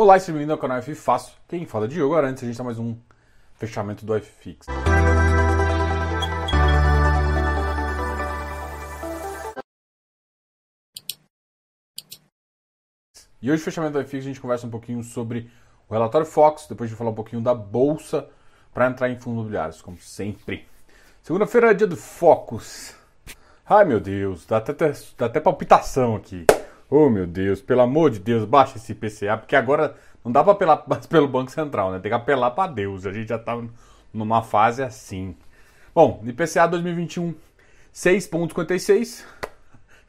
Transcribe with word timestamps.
Olá 0.00 0.16
e 0.16 0.20
bem-vindo 0.20 0.52
ao 0.52 0.58
canal 0.58 0.78
F 0.78 0.94
Fácil. 0.94 1.34
Quem 1.48 1.66
fala 1.66 1.86
é 1.86 1.88
Diogo 1.88 2.14
Arantes, 2.14 2.44
a 2.44 2.46
gente 2.46 2.52
está 2.52 2.62
mais 2.62 2.78
um 2.78 2.96
fechamento 3.56 4.06
do 4.06 4.16
FFix. 4.16 4.68
E 13.42 13.50
hoje, 13.50 13.60
fechamento 13.60 13.98
do 13.98 14.04
FFix, 14.04 14.24
a 14.24 14.28
gente 14.28 14.40
conversa 14.40 14.68
um 14.68 14.70
pouquinho 14.70 15.02
sobre 15.02 15.50
o 15.88 15.92
relatório 15.92 16.24
Fox, 16.24 16.68
depois 16.68 16.88
de 16.88 16.94
falar 16.94 17.10
um 17.10 17.14
pouquinho 17.16 17.42
da 17.42 17.52
bolsa 17.52 18.30
para 18.72 18.86
entrar 18.86 19.10
em 19.10 19.16
fundos 19.16 19.40
imobiliários, 19.40 19.82
como 19.82 19.98
sempre. 19.98 20.68
Segunda-feira 21.24 21.72
é 21.72 21.74
dia 21.74 21.88
do 21.88 21.96
Focus. 21.96 22.94
Ai 23.66 23.84
meu 23.84 23.98
Deus, 23.98 24.46
dá 24.46 24.58
até, 24.58 24.92
dá 25.18 25.26
até 25.26 25.40
palpitação 25.40 26.14
aqui. 26.14 26.46
Oh 26.90 27.10
meu 27.10 27.26
Deus, 27.26 27.60
pelo 27.60 27.82
amor 27.82 28.10
de 28.10 28.18
Deus, 28.18 28.44
baixa 28.46 28.78
esse 28.78 28.92
IPCA, 28.92 29.36
porque 29.36 29.54
agora 29.54 29.94
não 30.24 30.32
dá 30.32 30.42
para 30.42 30.52
apelar 30.52 30.82
mais 30.86 31.04
pelo 31.06 31.28
Banco 31.28 31.50
Central, 31.50 31.92
né? 31.92 31.98
Tem 31.98 32.10
que 32.10 32.16
apelar 32.16 32.50
para 32.52 32.72
Deus. 32.72 33.04
A 33.04 33.12
gente 33.12 33.28
já 33.28 33.38
tá 33.38 33.60
numa 34.12 34.42
fase 34.42 34.82
assim. 34.82 35.36
Bom, 35.94 36.22
IPCA 36.24 36.66
2021 36.66 37.34
6.56. 37.94 39.24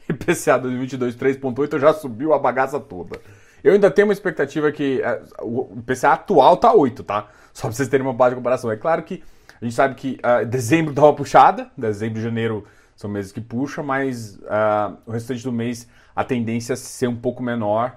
IPCA 0.07 0.57
2022 0.57 1.15
3.8 1.15 1.79
já 1.79 1.93
subiu 1.93 2.33
a 2.33 2.39
bagaça 2.39 2.79
toda. 2.79 3.19
Eu 3.63 3.73
ainda 3.73 3.91
tenho 3.91 4.07
uma 4.07 4.13
expectativa 4.13 4.71
que 4.71 5.01
é, 5.01 5.21
o 5.41 5.69
IPCA 5.79 6.13
atual 6.13 6.55
tá 6.55 6.73
8, 6.73 7.03
tá? 7.03 7.27
Só 7.53 7.63
para 7.63 7.75
vocês 7.75 7.89
terem 7.89 8.05
uma 8.05 8.13
base 8.13 8.31
de 8.31 8.37
comparação. 8.37 8.71
É 8.71 8.77
claro 8.77 9.03
que 9.03 9.21
a 9.61 9.65
gente 9.65 9.75
sabe 9.75 9.95
que 9.95 10.17
uh, 10.23 10.45
dezembro 10.45 10.93
dá 10.93 11.03
uma 11.03 11.13
puxada, 11.13 11.69
dezembro 11.77 12.21
janeiro 12.21 12.65
são 12.99 13.09
meses 13.09 13.31
que 13.31 13.39
puxam, 13.39 13.81
mas 13.81 14.35
uh, 14.39 14.97
o 15.05 15.11
restante 15.11 15.41
do 15.41 15.53
mês 15.53 15.87
a 16.13 16.21
tendência 16.21 16.73
é 16.73 16.75
ser 16.75 17.07
um 17.07 17.15
pouco 17.15 17.41
menor 17.41 17.95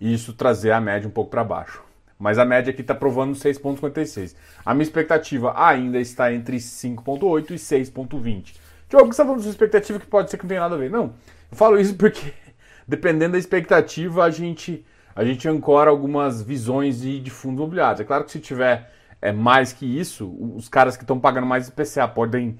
e 0.00 0.12
isso 0.12 0.32
trazer 0.32 0.72
a 0.72 0.80
média 0.80 1.06
um 1.06 1.10
pouco 1.12 1.30
para 1.30 1.44
baixo. 1.44 1.84
Mas 2.18 2.36
a 2.36 2.44
média 2.44 2.72
aqui 2.72 2.80
está 2.80 2.92
provando 2.92 3.32
6,56. 3.32 4.34
A 4.66 4.74
minha 4.74 4.82
expectativa 4.82 5.54
ainda 5.56 6.00
está 6.00 6.32
entre 6.34 6.56
5,8 6.56 7.52
e 7.52 7.54
6,20. 7.54 8.56
Diogo, 8.88 9.04
você 9.04 9.10
está 9.10 9.22
falando 9.22 9.36
de 9.36 9.44
sua 9.44 9.52
expectativa 9.52 10.00
que 10.00 10.06
pode 10.06 10.28
ser 10.28 10.36
que 10.36 10.42
não 10.42 10.48
tenha 10.48 10.62
nada 10.62 10.74
a 10.74 10.78
ver? 10.78 10.90
Não. 10.90 11.14
Eu 11.48 11.56
falo 11.56 11.78
isso 11.78 11.94
porque, 11.94 12.32
dependendo 12.88 13.34
da 13.34 13.38
expectativa, 13.38 14.24
a 14.24 14.30
gente, 14.30 14.84
a 15.14 15.24
gente 15.24 15.48
ancora 15.48 15.90
algumas 15.90 16.42
visões 16.42 17.02
de, 17.02 17.20
de 17.20 17.30
fundos 17.30 17.58
imobiliários. 17.58 18.00
É 18.00 18.04
claro 18.04 18.24
que 18.24 18.32
se 18.32 18.40
tiver 18.40 18.92
é, 19.22 19.30
mais 19.30 19.72
que 19.72 19.86
isso, 19.86 20.28
os 20.56 20.68
caras 20.68 20.96
que 20.96 21.04
estão 21.04 21.20
pagando 21.20 21.46
mais 21.46 21.68
IPCA 21.68 22.08
podem 22.08 22.58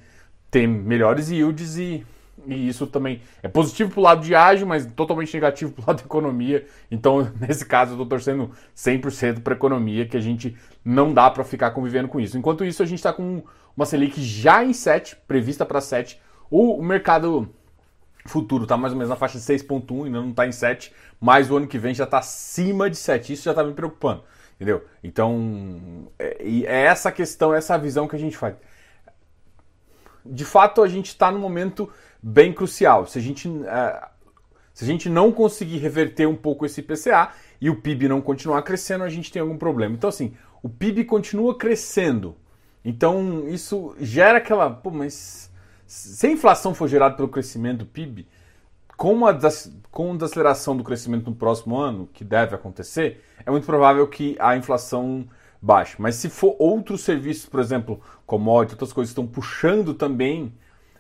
ter 0.51 0.67
melhores 0.67 1.31
yields 1.31 1.77
e, 1.77 2.05
e 2.47 2.69
isso 2.69 2.87
também 2.87 3.23
é 3.43 3.49
positivo 3.49 3.91
para 3.91 4.01
o 4.01 4.03
lado 4.03 4.23
de 4.23 4.35
ágio, 4.35 4.67
mas 4.67 4.87
totalmente 4.87 5.33
negativo 5.33 5.73
para 5.73 5.83
o 5.83 5.87
lado 5.89 5.97
da 5.99 6.05
economia. 6.05 6.67
Então, 6.91 7.31
nesse 7.41 7.65
caso, 7.65 7.93
eu 7.93 7.95
estou 7.95 8.07
torcendo 8.07 8.51
100% 8.77 9.41
para 9.41 9.55
a 9.55 9.57
economia, 9.57 10.07
que 10.07 10.17
a 10.17 10.21
gente 10.21 10.57
não 10.85 11.13
dá 11.13 11.31
para 11.31 11.45
ficar 11.45 11.71
convivendo 11.71 12.09
com 12.09 12.21
isso. 12.21 12.37
Enquanto 12.37 12.65
isso, 12.65 12.83
a 12.83 12.87
gente 12.87 12.99
está 12.99 13.13
com 13.13 13.43
uma 13.77 13.87
Selic 13.87 14.21
já 14.23 14.65
em 14.65 14.73
7, 14.73 15.17
prevista 15.29 15.65
para 15.65 15.81
7. 15.81 16.21
O, 16.51 16.75
o 16.75 16.83
mercado 16.83 17.49
futuro 18.27 18.65
está 18.65 18.77
mais 18.77 18.93
ou 18.93 18.99
menos 18.99 19.09
na 19.09 19.17
faixa 19.17 19.39
de 19.39 19.45
6,1, 19.45 20.07
ainda 20.07 20.21
não 20.21 20.31
está 20.31 20.47
em 20.47 20.53
7, 20.53 20.93
mas 21.21 21.51
o 21.51 21.57
ano 21.57 21.67
que 21.67 21.79
vem 21.79 21.95
já 21.95 22.05
está 22.05 22.19
acima 22.19 22.91
de 22.91 22.97
7. 22.97 23.33
Isso 23.33 23.45
já 23.45 23.53
está 23.53 23.63
me 23.65 23.73
preocupando. 23.73 24.25
Entendeu? 24.57 24.85
Então, 25.03 26.09
é, 26.19 26.37
é 26.65 26.83
essa 26.85 27.11
questão, 27.11 27.55
essa 27.55 27.79
visão 27.79 28.07
que 28.07 28.15
a 28.15 28.19
gente 28.19 28.37
faz. 28.37 28.57
De 30.25 30.45
fato, 30.45 30.83
a 30.83 30.89
gente 30.89 31.07
está 31.07 31.31
num 31.31 31.39
momento 31.39 31.91
bem 32.23 32.53
crucial. 32.53 33.07
Se 33.07 33.19
a 33.19 33.23
gente, 33.23 33.49
é, 33.67 34.09
se 34.73 34.85
a 34.85 34.87
gente 34.87 35.09
não 35.09 35.33
conseguir 35.33 35.79
reverter 35.79 36.27
um 36.27 36.37
pouco 36.37 36.67
esse 36.67 36.81
IPCA 36.81 37.31
e 37.61 37.71
o 37.71 37.81
PIB 37.81 38.09
não 38.09 38.21
continuar 38.21 38.63
crescendo, 38.63 39.05
a 39.05 39.09
gente 39.09 39.33
tem 39.33 39.41
algum 39.41 39.57
problema. 39.57 39.95
Então, 39.95 40.09
assim, 40.09 40.35
o 40.63 40.69
PIB 40.69 41.05
continua 41.05 41.57
crescendo. 41.57 42.37
Então, 42.85 43.49
isso 43.49 43.95
gera 43.99 44.39
aquela. 44.39 44.71
Pô, 44.71 44.91
mas 44.91 45.51
se 45.87 46.27
a 46.27 46.31
inflação 46.31 46.75
for 46.75 46.89
gerada 46.89 47.17
pelo 47.17 47.29
crescimento 47.29 47.79
do 47.79 47.87
PIB, 47.87 48.27
com 48.97 49.27
a, 49.27 49.37
com 49.91 50.13
a 50.13 50.15
desaceleração 50.15 50.77
do 50.77 50.85
crescimento 50.85 51.29
no 51.31 51.35
próximo 51.35 51.77
ano, 51.77 52.09
que 52.13 52.23
deve 52.23 52.55
acontecer, 52.55 53.25
é 53.45 53.51
muito 53.51 53.65
provável 53.65 54.07
que 54.07 54.37
a 54.39 54.57
inflação 54.57 55.27
baixe. 55.61 55.97
Mas 55.99 56.17
se 56.17 56.29
for 56.29 56.57
outros 56.59 57.03
serviços, 57.03 57.47
por 57.47 57.61
exemplo, 57.61 58.01
commodities, 58.27 58.75
outras 58.75 58.93
coisas 58.93 59.11
estão 59.11 59.27
puxando 59.27 59.95
também, 59.95 60.53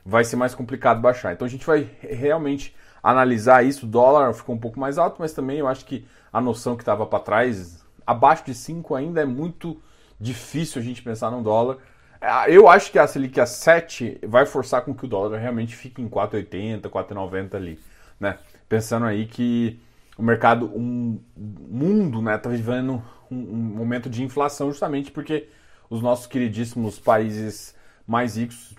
vai 0.04 0.25
ser 0.25 0.37
mais 0.37 0.54
complicado 0.54 1.00
baixar. 1.00 1.32
Então 1.32 1.47
a 1.47 1.50
gente 1.50 1.66
vai 1.66 1.91
realmente 2.00 2.75
analisar 3.03 3.65
isso. 3.65 3.87
O 3.87 3.88
dólar 3.88 4.32
ficou 4.34 4.54
um 4.54 4.59
pouco 4.59 4.78
mais 4.78 4.99
alto, 4.99 5.16
mas 5.19 5.32
também 5.32 5.59
eu 5.59 5.69
acho 5.69 5.84
que 5.84 6.06
a 6.32 6.41
noção 6.41 6.76
que 6.76 6.82
estava 6.82 7.06
para 7.06 7.19
trás, 7.19 7.84
abaixo 8.06 8.44
de 8.44 8.54
5 8.54 8.94
ainda 8.94 9.20
é 9.20 9.25
muito 9.25 9.81
difícil 10.19 10.81
a 10.81 10.84
gente 10.84 11.03
pensar 11.03 11.31
no 11.31 11.43
dólar. 11.43 11.78
É, 12.20 12.54
eu 12.54 12.69
acho 12.69 12.93
que 12.93 12.99
a 12.99 13.06
Selic 13.06 13.41
a 13.41 13.47
7 13.47 14.20
vai 14.26 14.44
forçar 14.44 14.82
com 14.82 14.94
que 14.94 15.04
o 15.04 15.09
dólar 15.09 15.38
realmente 15.38 15.75
fique 15.75 16.03
em 16.03 16.09
4,80, 16.09 16.82
4,90 16.82 17.54
ali 17.54 17.78
né? 18.20 18.38
Pensando 18.69 19.06
aí 19.06 19.26
que 19.26 19.81
o 20.16 20.22
mercado, 20.22 20.66
um, 20.66 21.19
mundo, 21.34 22.20
né, 22.20 22.37
está 22.37 22.50
vivendo 22.50 23.03
um, 23.31 23.37
momento 23.37 24.09
de 24.11 24.23
inflação 24.23 24.71
justamente 24.71 25.11
porque 25.11 25.49
os 25.89 26.03
nossos 26.03 26.27
queridíssimos 26.27 26.99
países 26.99 27.75
mais 28.07 28.37
ricos 28.37 28.75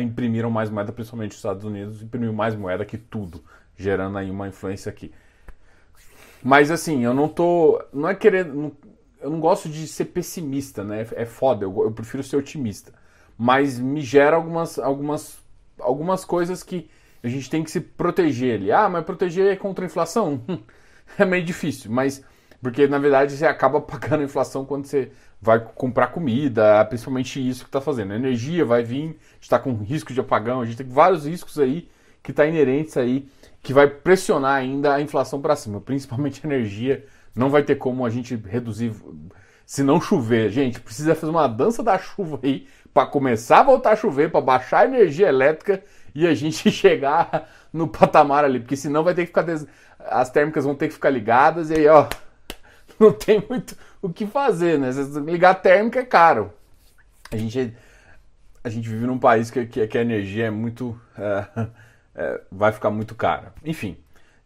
imprimiram 0.00 0.50
mais 0.50 0.70
moeda, 0.70 0.92
principalmente 0.92 1.32
os 1.32 1.38
Estados 1.38 1.64
Unidos, 1.64 2.02
imprimiu 2.02 2.32
mais 2.32 2.54
moeda 2.54 2.84
que 2.84 2.98
tudo, 2.98 3.42
gerando 3.76 4.18
aí 4.18 4.30
uma 4.30 4.48
influência 4.48 4.90
aqui. 4.90 5.12
Mas 6.42 6.70
assim, 6.70 7.04
eu 7.04 7.12
não 7.12 7.28
tô, 7.28 7.82
não 7.92 8.08
é 8.08 8.14
querendo, 8.14 8.76
eu 9.20 9.30
não 9.30 9.40
gosto 9.40 9.68
de 9.68 9.86
ser 9.86 10.06
pessimista, 10.06 10.84
né? 10.84 11.06
É 11.12 11.24
foda, 11.24 11.64
eu, 11.64 11.82
eu 11.82 11.90
prefiro 11.90 12.22
ser 12.22 12.36
otimista. 12.36 12.92
Mas 13.36 13.78
me 13.78 14.00
gera 14.00 14.36
algumas, 14.36 14.78
algumas, 14.78 15.38
algumas 15.78 16.24
coisas 16.24 16.62
que 16.62 16.88
a 17.22 17.28
gente 17.28 17.50
tem 17.50 17.64
que 17.64 17.70
se 17.70 17.80
proteger 17.80 18.56
ali. 18.56 18.72
Ah, 18.72 18.88
mas 18.88 19.04
proteger 19.04 19.58
contra 19.58 19.84
a 19.84 19.86
inflação? 19.86 20.40
é 21.18 21.24
meio 21.24 21.44
difícil, 21.44 21.90
mas 21.90 22.24
porque 22.62 22.86
na 22.86 22.98
verdade 22.98 23.32
você 23.32 23.46
acaba 23.46 23.80
pagando 23.82 24.20
a 24.20 24.24
inflação 24.24 24.64
quando 24.64 24.86
você 24.86 25.10
vai 25.40 25.60
comprar 25.60 26.08
comida, 26.08 26.84
principalmente 26.86 27.46
isso 27.46 27.62
que 27.62 27.68
está 27.68 27.80
fazendo. 27.80 28.12
A 28.12 28.16
energia 28.16 28.64
vai 28.64 28.82
vir, 28.82 29.18
está 29.40 29.58
com 29.58 29.74
risco 29.74 30.12
de 30.12 30.20
apagão, 30.20 30.60
a 30.60 30.64
gente 30.64 30.78
tem 30.78 30.88
vários 30.88 31.26
riscos 31.26 31.58
aí 31.58 31.88
que 32.22 32.32
está 32.32 32.44
inerentes 32.44 32.96
aí, 32.96 33.28
que 33.62 33.72
vai 33.72 33.88
pressionar 33.88 34.56
ainda 34.56 34.94
a 34.94 35.00
inflação 35.00 35.40
para 35.40 35.56
cima, 35.56 35.80
principalmente 35.80 36.40
a 36.44 36.48
energia. 36.48 37.04
Não 37.34 37.50
vai 37.50 37.62
ter 37.62 37.76
como 37.76 38.04
a 38.04 38.10
gente 38.10 38.34
reduzir 38.34 38.92
se 39.64 39.82
não 39.82 40.00
chover. 40.00 40.50
Gente, 40.50 40.80
precisa 40.80 41.14
fazer 41.14 41.30
uma 41.30 41.46
dança 41.46 41.82
da 41.82 41.98
chuva 41.98 42.40
aí 42.42 42.66
para 42.92 43.06
começar 43.06 43.60
a 43.60 43.62
voltar 43.62 43.92
a 43.92 43.96
chover, 43.96 44.30
para 44.30 44.40
baixar 44.40 44.80
a 44.80 44.84
energia 44.86 45.28
elétrica 45.28 45.82
e 46.14 46.26
a 46.26 46.34
gente 46.34 46.68
chegar 46.72 47.48
no 47.72 47.86
patamar 47.86 48.44
ali, 48.44 48.60
porque 48.60 48.76
senão 48.76 49.04
vai 49.04 49.14
ter 49.14 49.22
que 49.22 49.28
ficar 49.28 49.42
des... 49.42 49.66
as 50.00 50.30
térmicas 50.30 50.64
vão 50.64 50.74
ter 50.74 50.88
que 50.88 50.94
ficar 50.94 51.10
ligadas 51.10 51.70
e 51.70 51.74
aí, 51.74 51.86
ó, 51.86 52.08
não 53.00 53.12
tem 53.12 53.44
muito 53.48 53.76
o 54.02 54.08
que 54.08 54.26
fazer, 54.26 54.78
né? 54.78 54.90
Ligar 55.24 55.54
térmica 55.54 56.00
é 56.00 56.04
caro. 56.04 56.52
A 57.30 57.36
gente 57.36 57.74
a 58.62 58.68
gente 58.68 58.88
vive 58.88 59.06
num 59.06 59.18
país 59.18 59.50
que, 59.50 59.64
que, 59.66 59.86
que 59.86 59.96
a 59.96 60.02
energia 60.02 60.46
é 60.46 60.50
muito 60.50 61.00
é, 61.16 61.46
é, 62.14 62.40
vai 62.50 62.72
ficar 62.72 62.90
muito 62.90 63.14
cara. 63.14 63.52
Enfim, 63.64 63.96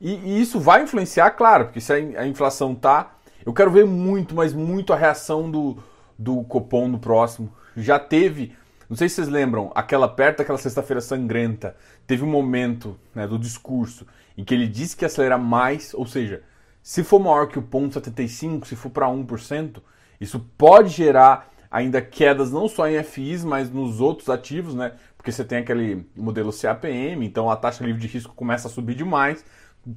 e, 0.00 0.14
e, 0.14 0.40
isso 0.40 0.60
vai 0.60 0.82
influenciar, 0.82 1.30
claro, 1.30 1.66
porque 1.66 1.80
se 1.80 1.92
a, 1.92 1.96
a 1.96 2.26
inflação 2.26 2.74
tá, 2.74 3.14
eu 3.44 3.52
quero 3.52 3.70
ver 3.70 3.86
muito, 3.86 4.34
mas 4.34 4.52
muito 4.52 4.92
a 4.92 4.96
reação 4.96 5.50
do 5.50 5.82
do 6.18 6.44
Copom 6.44 6.88
no 6.88 6.98
próximo. 6.98 7.52
Já 7.76 7.98
teve 7.98 8.54
não 8.92 8.96
sei 8.96 9.08
se 9.08 9.14
vocês 9.14 9.28
lembram, 9.28 9.72
aquela 9.74 10.06
perto 10.06 10.38
daquela 10.38 10.58
sexta-feira 10.58 11.00
sangrenta, 11.00 11.74
teve 12.06 12.22
um 12.22 12.30
momento 12.30 12.94
né, 13.14 13.26
do 13.26 13.38
discurso 13.38 14.06
em 14.36 14.44
que 14.44 14.52
ele 14.52 14.68
disse 14.68 14.94
que 14.94 15.02
ia 15.02 15.06
acelerar 15.06 15.38
mais, 15.38 15.94
ou 15.94 16.06
seja, 16.06 16.42
se 16.82 17.04
for 17.04 17.20
maior 17.20 17.46
que 17.46 17.58
o 17.58 17.62
ponto 17.62 17.94
75, 17.94 18.66
se 18.66 18.74
for 18.74 18.90
para 18.90 19.06
1%, 19.06 19.80
isso 20.20 20.40
pode 20.58 20.88
gerar 20.90 21.50
ainda 21.70 22.02
quedas 22.02 22.52
não 22.52 22.68
só 22.68 22.86
em 22.86 23.02
FIs, 23.02 23.44
mas 23.44 23.70
nos 23.70 24.00
outros 24.00 24.28
ativos, 24.28 24.74
né? 24.74 24.92
Porque 25.16 25.32
você 25.32 25.42
tem 25.44 25.58
aquele 25.58 26.06
modelo 26.14 26.52
CAPM, 26.52 27.24
então 27.24 27.48
a 27.48 27.56
taxa 27.56 27.84
livre 27.84 28.00
de 28.00 28.08
risco 28.08 28.34
começa 28.34 28.68
a 28.68 28.70
subir 28.70 28.94
demais, 28.94 29.44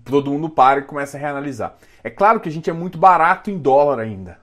todo 0.06 0.32
mundo 0.32 0.50
para 0.50 0.80
e 0.80 0.84
começa 0.84 1.18
a 1.18 1.20
reanalisar. 1.20 1.76
É 2.04 2.10
claro 2.10 2.40
que 2.40 2.48
a 2.48 2.52
gente 2.52 2.70
é 2.70 2.74
muito 2.74 2.98
barato 2.98 3.52
em 3.52 3.58
dólar 3.58 4.00
ainda, 4.00 4.40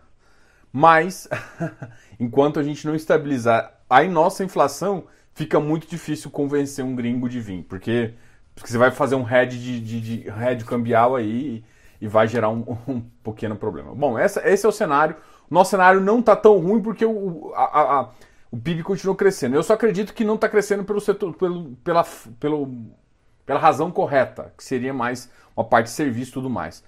mas 0.73 1.29
enquanto 2.21 2.61
a 2.61 2.63
gente 2.63 2.87
não 2.87 2.95
estabilizar 2.95 3.73
aí 3.89 4.09
nossa 4.09 4.45
inflação 4.45 5.05
fica 5.33 5.59
muito 5.59 5.89
difícil 5.89 6.31
convencer 6.31 6.85
um 6.85 6.95
gringo 6.95 7.29
de 7.29 7.41
vir, 7.41 7.63
porque, 7.63 8.15
porque 8.55 8.71
você 8.71 8.77
vai 8.77 8.91
fazer 8.91 9.15
um 9.15 9.23
head 9.23 9.59
de, 9.59 9.81
de, 9.81 10.25
de 10.57 10.65
cambial 10.65 11.17
aí 11.17 11.65
e, 12.03 12.09
vai 12.09 12.27
gerar 12.27 12.51
um, 12.51 12.77
um, 12.89 13.01
pequeno 13.23 13.55
problema. 13.55 13.95
Bom, 13.95 14.19
essa, 14.19 14.47
esse 14.49 14.67
é 14.67 14.69
o 14.69 14.73
cenário. 14.73 15.15
Nosso 15.49 15.71
cenário 15.71 16.01
não 16.01 16.19
está 16.19 16.35
tão 16.35 16.59
ruim 16.59 16.83
porque 16.83 17.07
o, 17.07 17.53
a, 17.55 17.81
a, 17.81 18.09
o 18.51 18.57
PIB 18.57 18.83
continua 18.83 19.15
crescendo. 19.15 19.55
Eu 19.55 19.63
só 19.63 19.75
acredito 19.75 20.13
que 20.13 20.25
não 20.25 20.35
está 20.35 20.49
crescendo 20.49 20.83
pelo 20.83 21.01
setor, 21.01 21.33
pelo, 21.35 21.77
pela, 21.77 22.05
pelo, 22.41 22.75
pela 23.47 23.61
razão 23.61 23.91
correta, 23.91 24.53
que 24.57 24.65
seria 24.65 24.93
mais 24.93 25.31
uma 25.57 25.65
parte 25.65 25.87
de 25.87 25.93
serviço 25.93 26.33
e 26.33 26.35
tudo 26.35 26.51
mais. 26.51 26.83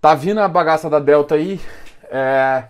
Tá 0.00 0.14
vindo 0.14 0.40
a 0.40 0.48
bagaça 0.48 0.90
da 0.90 0.98
Delta 0.98 1.36
aí. 1.36 1.60
É, 2.04 2.64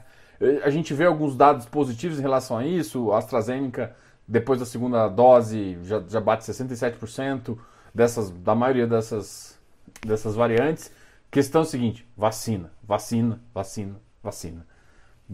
a 0.62 0.70
gente 0.70 0.93
vê 0.93 1.06
alguns 1.06 1.35
dados 1.35 1.64
positivos 1.67 2.19
em 2.19 2.23
relação 2.23 2.59
a 2.59 2.67
isso. 2.67 3.12
A 3.12 3.19
AstraZeneca, 3.19 3.97
depois 4.29 4.61
da 4.61 4.67
segunda 4.67 5.09
dose, 5.09 5.79
já, 5.85 6.02
já 6.06 6.20
bate 6.20 6.44
67% 6.44 7.56
dessas, 7.94 8.31
da 8.31 8.55
maioria 8.55 8.87
dessas, 8.87 9.59
dessas 10.05 10.35
variantes. 10.35 10.93
Questão 11.31 11.62
é 11.62 11.64
a 11.64 11.67
seguinte: 11.67 12.06
vacina, 12.17 12.70
vacina, 12.82 13.40
vacina, 13.55 13.96
vacina. 14.23 14.67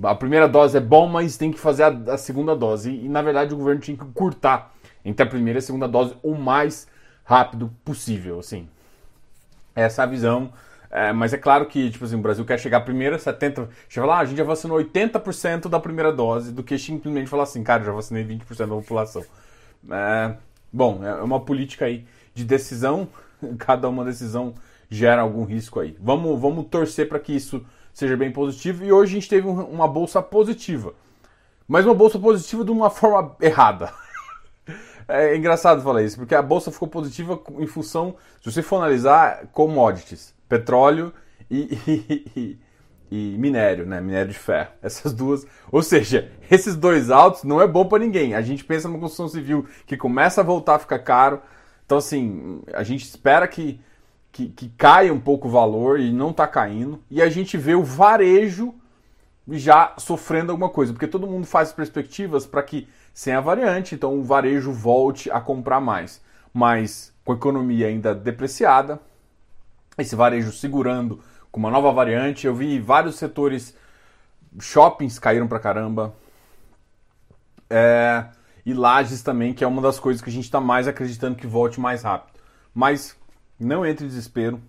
A 0.03 0.15
primeira 0.15 0.49
dose 0.49 0.77
é 0.77 0.81
bom, 0.81 1.07
mas 1.07 1.37
tem 1.37 1.53
que 1.53 1.59
fazer 1.59 1.83
a, 1.83 2.15
a 2.15 2.19
segunda 2.19 2.57
dose. 2.57 2.91
E, 2.91 3.05
e, 3.05 3.09
na 3.09 3.21
verdade 3.23 3.55
o 3.55 3.57
governo 3.59 3.81
tinha 3.81 3.97
que 3.97 4.05
curtar 4.07 4.73
entre 5.05 5.23
a 5.23 5.29
primeira 5.29 5.59
e 5.59 5.61
a 5.61 5.63
segunda 5.63 5.87
dose 5.87 6.17
o 6.23 6.35
mais 6.35 6.87
rápido 7.25 7.71
possível. 7.85 8.39
Assim, 8.39 8.69
essa 9.75 10.03
é 10.03 10.05
a 10.05 10.09
visão 10.09 10.53
é, 10.93 11.11
mas 11.11 11.33
é 11.33 11.39
claro 11.39 11.65
que, 11.65 11.91
tipo 11.91 12.05
assim, 12.05 12.17
o 12.17 12.21
Brasil 12.21 12.45
quer 12.45 12.61
chegar 12.61 12.83
primeiro, 12.83 13.17
70%. 13.17 13.67
Chega 13.89 14.07
lá, 14.07 14.19
a 14.19 14.25
gente 14.27 14.37
já 14.37 14.45
vacinou 14.45 14.77
80% 14.77 15.67
da 15.71 15.81
primeira 15.81 16.13
dose, 16.13 16.53
do 16.53 16.63
que 16.63 16.79
simplesmente 16.79 17.31
falar 17.31 17.45
assim, 17.45 17.65
cara, 17.65 17.83
já 17.83 17.93
vacinei 17.93 18.23
20% 18.23 18.59
da 18.59 18.67
população. 18.67 19.25
É, 19.91 20.35
bom, 20.71 21.03
é 21.03 21.15
uma 21.23 21.41
política 21.41 21.87
aí 21.87 22.05
de 22.35 22.45
decisão, 22.45 23.09
cada 23.59 23.89
uma 23.89 24.05
decisão 24.05 24.53
gera 24.95 25.23
algum 25.23 25.45
risco 25.45 25.81
aí. 25.81 25.97
Vamos, 26.01 26.41
vamos 26.41 26.67
torcer 26.67 27.09
para 27.09 27.19
que 27.19 27.35
isso 27.35 27.65
seja 27.93 28.17
bem 28.17 28.31
positivo. 28.31 28.85
E 28.85 28.93
hoje 28.93 29.13
a 29.13 29.15
gente 29.15 29.29
teve 29.29 29.47
uma 29.47 29.89
bolsa 29.89 30.23
positiva. 30.23 30.95
Mas 31.67 31.85
uma 31.85 31.95
bolsa 31.95 32.19
positiva 32.19 32.65
de 32.65 32.71
uma 32.71 32.91
forma 32.91 33.37
errada. 33.41 33.93
É 35.09 35.37
engraçado 35.37 35.83
falar 35.83 36.03
isso, 36.03 36.17
porque 36.17 36.35
a 36.35 36.41
bolsa 36.41 36.71
ficou 36.71 36.87
positiva 36.87 37.39
em 37.59 37.67
função, 37.67 38.15
se 38.41 38.51
você 38.51 38.63
for 38.63 38.77
analisar 38.77 39.49
commodities 39.53 40.33
petróleo 40.53 41.13
e, 41.51 41.79
e, 42.37 42.59
e, 43.11 43.39
minério, 43.39 43.87
né? 43.87 44.01
Minério 44.01 44.31
de 44.31 44.39
ferro. 44.39 44.71
Essas 44.83 45.15
duas. 45.15 45.47
Ou 45.71 45.83
seja, 45.83 46.31
esses 46.51 46.77
dois 46.77 47.11
altos 47.11 47.45
não 47.45 47.61
é 47.61 47.67
bom 47.67 47.87
para 47.87 47.99
ninguém. 47.99 48.35
A 48.35 48.43
gente 48.43 48.65
pensa 48.65 48.89
numa 48.89 49.01
construção 49.01 49.29
civil 49.29 49.67
que 49.87 49.97
começa 49.97 50.43
a 50.43 50.45
voltar 50.45 50.75
a 50.75 50.79
ficar 50.79 50.99
caro. 50.99 51.41
Então, 51.87 51.99
assim, 51.99 52.63
a 52.73 52.83
gente 52.83 53.05
espera 53.05 53.49
que, 53.49 53.81
que, 54.33 54.49
que 54.49 54.69
caia 54.71 55.13
um 55.13 55.21
pouco 55.21 55.47
o 55.47 55.51
valor 55.51 56.01
e 56.01 56.11
não 56.11 56.31
está 56.31 56.49
caindo. 56.49 56.99
E 57.11 57.21
a 57.21 57.29
gente 57.29 57.59
vê 57.59 57.75
o 57.75 57.85
varejo 57.85 58.75
já 59.49 59.93
sofrendo 59.99 60.51
alguma 60.53 60.71
coisa, 60.71 60.93
porque 60.93 61.07
todo 61.07 61.27
mundo 61.27 61.47
faz 61.47 61.73
perspectivas 61.73 62.47
para 62.47 62.63
que, 62.63 62.89
sem 63.13 63.35
a 63.35 63.41
variante, 63.41 63.95
então 63.95 64.19
o 64.19 64.25
varejo 64.25 64.73
volte 64.73 65.31
a 65.31 65.41
comprar 65.41 65.81
mais. 65.81 66.23
Mas 66.53 67.13
com 67.25 67.33
a 67.33 67.35
economia 67.37 67.87
ainda 67.87 68.15
depreciada, 68.15 68.99
esse 69.99 70.17
varejo 70.17 70.51
segurando 70.53 71.21
com 71.51 71.61
uma 71.61 71.71
nova 71.71 71.93
variante. 71.93 72.47
Eu 72.47 72.55
vi 72.55 72.81
vários 72.81 73.17
setores, 73.17 73.77
shoppings 74.59 75.19
caíram 75.19 75.47
pra 75.47 75.61
caramba. 75.61 76.15
É, 77.69 78.27
e 78.65 78.73
lajes 78.73 79.23
também, 79.23 79.53
que 79.53 79.65
é 79.65 79.67
uma 79.67 79.83
das 79.83 79.99
coisas 80.01 80.23
que 80.23 80.31
a 80.31 80.33
gente 80.33 80.45
está 80.45 80.61
mais 80.61 80.89
acreditando 80.89 81.37
que 81.37 81.47
volte 81.47 81.81
mais 81.81 82.03
rápido. 82.03 82.41
Mas 82.75 83.17
não 83.65 83.85
entre 83.85 84.05
em 84.05 84.09
desespero. 84.09 84.61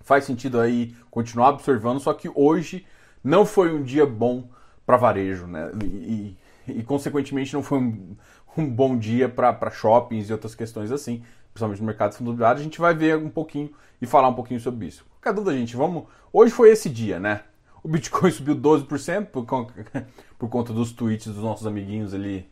Faz 0.00 0.24
sentido 0.24 0.60
aí 0.60 0.94
continuar 1.10 1.50
observando, 1.50 2.00
só 2.00 2.12
que 2.12 2.30
hoje 2.34 2.86
não 3.22 3.44
foi 3.44 3.74
um 3.74 3.82
dia 3.82 4.06
bom 4.06 4.48
para 4.84 4.96
varejo, 4.96 5.46
né? 5.46 5.70
E, 5.82 6.36
e, 6.68 6.72
e, 6.78 6.82
consequentemente 6.82 7.52
não 7.54 7.62
foi 7.62 7.78
um, 7.78 8.16
um 8.56 8.68
bom 8.68 8.96
dia 8.96 9.28
para 9.28 9.70
shoppings 9.70 10.28
e 10.28 10.32
outras 10.32 10.54
questões 10.54 10.92
assim 10.92 11.22
principalmente 11.56 11.80
no 11.80 11.86
mercado 11.86 12.14
fundo 12.14 12.28
imobiliário, 12.28 12.60
a 12.60 12.62
gente 12.62 12.78
vai 12.78 12.94
ver 12.94 13.16
um 13.16 13.30
pouquinho 13.30 13.72
e 14.00 14.06
falar 14.06 14.28
um 14.28 14.34
pouquinho 14.34 14.60
sobre 14.60 14.86
isso. 14.86 15.04
Qualquer 15.20 15.32
dúvida, 15.32 15.56
gente, 15.56 15.74
vamos. 15.74 16.04
Hoje 16.32 16.52
foi 16.52 16.70
esse 16.70 16.90
dia, 16.90 17.18
né? 17.18 17.40
O 17.82 17.88
Bitcoin 17.88 18.30
subiu 18.30 18.54
12% 18.54 19.26
por, 19.26 19.46
por 20.38 20.48
conta 20.50 20.72
dos 20.72 20.92
tweets 20.92 21.32
dos 21.32 21.42
nossos 21.42 21.66
amiguinhos 21.66 22.12
ali 22.12 22.48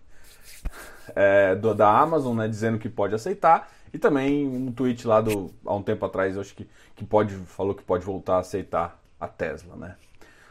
é, 1.15 1.55
do, 1.55 1.75
da 1.75 1.91
Amazon, 1.91 2.37
né? 2.37 2.49
Dizendo 2.49 2.79
que 2.79 2.89
pode 2.89 3.15
aceitar. 3.15 3.71
E 3.95 3.99
também 3.99 4.45
um 4.45 4.73
tweet 4.73 5.07
lá 5.07 5.21
do, 5.21 5.55
há 5.65 5.73
um 5.73 5.81
tempo 5.81 6.05
atrás, 6.05 6.37
acho 6.37 6.53
que, 6.53 6.69
que 6.97 7.05
pode, 7.05 7.33
falou 7.33 7.77
que 7.77 7.83
pode 7.85 8.05
voltar 8.05 8.35
a 8.35 8.39
aceitar 8.41 9.01
a 9.21 9.29
Tesla, 9.29 9.77
né? 9.77 9.95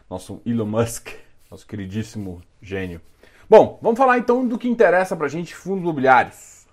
Nosso 0.10 0.42
Elon 0.45 0.66
Musk, 0.66 1.10
nosso 1.51 1.68
queridíssimo 1.68 2.42
gênio. 2.62 3.01
Bom, 3.50 3.78
vamos 3.81 3.98
falar 3.98 4.18
então 4.18 4.48
do 4.48 4.57
que 4.57 4.69
interessa 4.69 5.13
pra 5.18 5.28
gente, 5.28 5.54
fundos 5.54 5.81
imobiliários. 5.84 6.66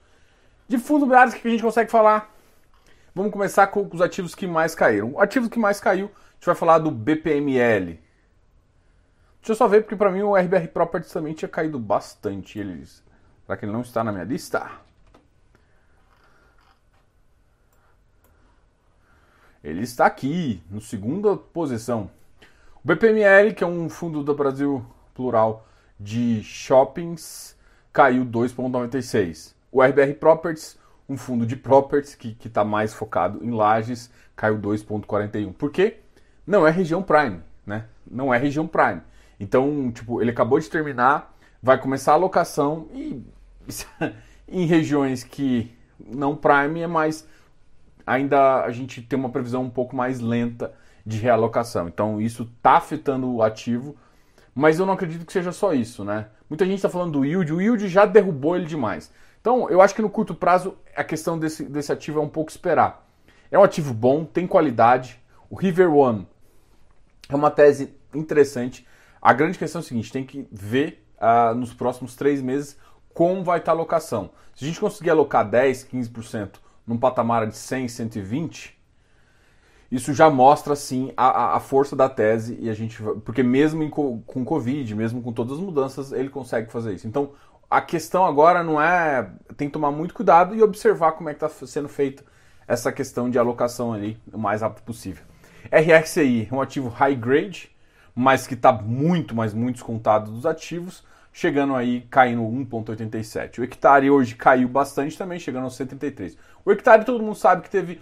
De 0.68 0.78
fundos 0.78 1.02
imobiliários, 1.02 1.34
o 1.34 1.40
que 1.40 1.48
a 1.48 1.50
gente 1.50 1.62
consegue 1.62 1.90
falar? 1.90 2.32
Vamos 3.12 3.32
começar 3.32 3.66
com 3.66 3.88
os 3.92 4.00
ativos 4.00 4.36
que 4.36 4.46
mais 4.46 4.72
caíram. 4.72 5.14
O 5.14 5.20
ativo 5.20 5.50
que 5.50 5.58
mais 5.58 5.80
caiu, 5.80 6.06
a 6.06 6.34
gente 6.34 6.46
vai 6.46 6.54
falar 6.54 6.78
do 6.78 6.92
BPML. 6.92 7.98
Deixa 9.40 9.52
eu 9.52 9.56
só 9.56 9.66
ver, 9.66 9.80
porque 9.80 9.96
para 9.96 10.12
mim 10.12 10.22
o 10.22 10.36
RBR 10.36 10.68
Properties 10.68 11.12
também 11.12 11.34
tinha 11.34 11.48
caído 11.48 11.80
bastante. 11.80 12.60
Eles... 12.60 13.02
Será 13.44 13.56
que 13.56 13.64
ele 13.64 13.72
não 13.72 13.80
está 13.80 14.04
na 14.04 14.12
minha 14.12 14.24
lista? 14.24 14.70
Ele 19.62 19.82
está 19.82 20.06
aqui, 20.06 20.62
no 20.70 20.80
segunda 20.80 21.36
posição. 21.36 22.10
O 22.82 22.88
BPML, 22.88 23.54
que 23.54 23.62
é 23.62 23.66
um 23.66 23.90
fundo 23.90 24.22
do 24.22 24.34
Brasil 24.34 24.84
plural 25.14 25.66
de 25.98 26.42
shoppings, 26.42 27.54
caiu 27.92 28.24
2,96. 28.24 29.54
O 29.70 29.82
RBR 29.82 30.14
Properties, 30.14 30.78
um 31.06 31.16
fundo 31.16 31.44
de 31.44 31.56
properties 31.56 32.14
que 32.14 32.36
está 32.42 32.64
mais 32.64 32.94
focado 32.94 33.44
em 33.44 33.50
lajes, 33.50 34.10
caiu 34.34 34.58
2,41. 34.58 35.52
Por 35.52 35.70
quê? 35.70 35.98
Não 36.46 36.66
é 36.66 36.70
região 36.70 37.02
prime, 37.02 37.40
né? 37.66 37.84
Não 38.10 38.32
é 38.32 38.38
região 38.38 38.66
prime. 38.66 39.02
Então, 39.38 39.92
tipo, 39.92 40.22
ele 40.22 40.30
acabou 40.30 40.58
de 40.58 40.70
terminar, 40.70 41.36
vai 41.62 41.78
começar 41.78 42.12
a 42.12 42.14
alocação 42.14 42.88
e 42.94 43.22
em 44.48 44.64
regiões 44.64 45.22
que 45.22 45.70
não 45.98 46.34
prime 46.34 46.80
é 46.80 46.86
mais 46.86 47.28
ainda 48.10 48.64
a 48.64 48.72
gente 48.72 49.00
tem 49.00 49.16
uma 49.16 49.28
previsão 49.28 49.62
um 49.62 49.70
pouco 49.70 49.94
mais 49.94 50.18
lenta 50.18 50.72
de 51.06 51.16
realocação. 51.16 51.86
Então, 51.86 52.20
isso 52.20 52.42
está 52.42 52.72
afetando 52.72 53.32
o 53.32 53.40
ativo, 53.40 53.96
mas 54.52 54.80
eu 54.80 54.86
não 54.86 54.94
acredito 54.94 55.24
que 55.24 55.32
seja 55.32 55.52
só 55.52 55.72
isso, 55.72 56.04
né? 56.04 56.26
Muita 56.48 56.64
gente 56.64 56.76
está 56.76 56.88
falando 56.88 57.12
do 57.12 57.24
yield, 57.24 57.52
o 57.52 57.60
yield 57.60 57.86
já 57.86 58.04
derrubou 58.04 58.56
ele 58.56 58.66
demais. 58.66 59.12
Então, 59.40 59.70
eu 59.70 59.80
acho 59.80 59.94
que 59.94 60.02
no 60.02 60.10
curto 60.10 60.34
prazo 60.34 60.76
a 60.94 61.04
questão 61.04 61.38
desse, 61.38 61.64
desse 61.64 61.92
ativo 61.92 62.18
é 62.18 62.22
um 62.22 62.28
pouco 62.28 62.50
esperar. 62.50 63.06
É 63.48 63.56
um 63.56 63.62
ativo 63.62 63.94
bom, 63.94 64.24
tem 64.24 64.44
qualidade. 64.44 65.20
O 65.48 65.54
River 65.54 65.92
One 65.94 66.26
é 67.28 67.34
uma 67.34 67.50
tese 67.50 67.94
interessante. 68.12 68.84
A 69.22 69.32
grande 69.32 69.56
questão 69.56 69.80
é 69.80 69.84
a 69.84 69.86
seguinte: 69.86 70.12
tem 70.12 70.24
que 70.24 70.48
ver 70.50 71.06
uh, 71.16 71.54
nos 71.54 71.72
próximos 71.72 72.16
três 72.16 72.42
meses 72.42 72.76
como 73.14 73.44
vai 73.44 73.60
estar 73.60 73.70
a 73.70 73.74
alocação. 73.74 74.30
Se 74.54 74.64
a 74.64 74.68
gente 74.68 74.80
conseguir 74.80 75.10
alocar 75.10 75.48
10, 75.48 75.84
15% 75.84 76.69
num 76.90 76.98
patamar 76.98 77.46
de 77.46 77.56
100, 77.56 77.86
120, 77.86 78.76
isso 79.92 80.12
já 80.12 80.28
mostra 80.28 80.74
sim 80.74 81.12
a, 81.16 81.56
a, 81.56 81.60
força 81.60 81.94
da 81.94 82.08
tese 82.08 82.58
e 82.60 82.68
a 82.68 82.74
gente 82.74 83.00
porque 83.24 83.44
mesmo 83.44 83.80
em, 83.84 83.88
com 83.88 84.44
Covid, 84.44 84.92
mesmo 84.96 85.22
com 85.22 85.32
todas 85.32 85.54
as 85.54 85.60
mudanças, 85.60 86.10
ele 86.10 86.28
consegue 86.28 86.70
fazer 86.70 86.94
isso. 86.94 87.06
Então, 87.06 87.30
a 87.70 87.80
questão 87.80 88.26
agora 88.26 88.64
não 88.64 88.82
é. 88.82 89.30
Tem 89.56 89.68
que 89.68 89.72
tomar 89.72 89.92
muito 89.92 90.12
cuidado 90.12 90.52
e 90.52 90.62
observar 90.62 91.12
como 91.12 91.28
é 91.28 91.34
que 91.34 91.44
está 91.44 91.66
sendo 91.66 91.88
feita 91.88 92.24
essa 92.66 92.90
questão 92.90 93.30
de 93.30 93.38
alocação 93.38 93.92
ali 93.92 94.20
o 94.32 94.38
mais 94.38 94.62
rápido 94.62 94.82
possível. 94.82 95.24
RXI 95.72 96.48
um 96.50 96.60
ativo 96.60 96.88
high 96.88 97.14
grade, 97.14 97.70
mas 98.14 98.48
que 98.48 98.54
está 98.54 98.72
muito, 98.72 99.34
mas 99.34 99.54
muito 99.54 99.76
descontado 99.76 100.32
dos 100.32 100.44
ativos, 100.44 101.04
chegando 101.32 101.74
aí, 101.74 102.02
caindo 102.10 102.42
1,87. 102.42 103.58
O 103.58 103.64
hectare 103.64 104.10
hoje 104.10 104.34
caiu 104.34 104.68
bastante 104.68 105.16
também, 105.16 105.38
chegando 105.38 105.64
aos 105.64 105.76
133. 105.76 106.36
O 106.64 106.72
hectare 106.72 107.04
todo 107.04 107.22
mundo 107.22 107.36
sabe 107.36 107.62
que 107.62 107.70
teve, 107.70 108.00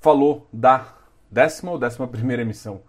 falou 0.00 0.46
da 0.52 0.86
décima 1.30 1.72
ou 1.72 1.78
décima 1.78 2.06
primeira 2.08 2.42
emissão. 2.42 2.80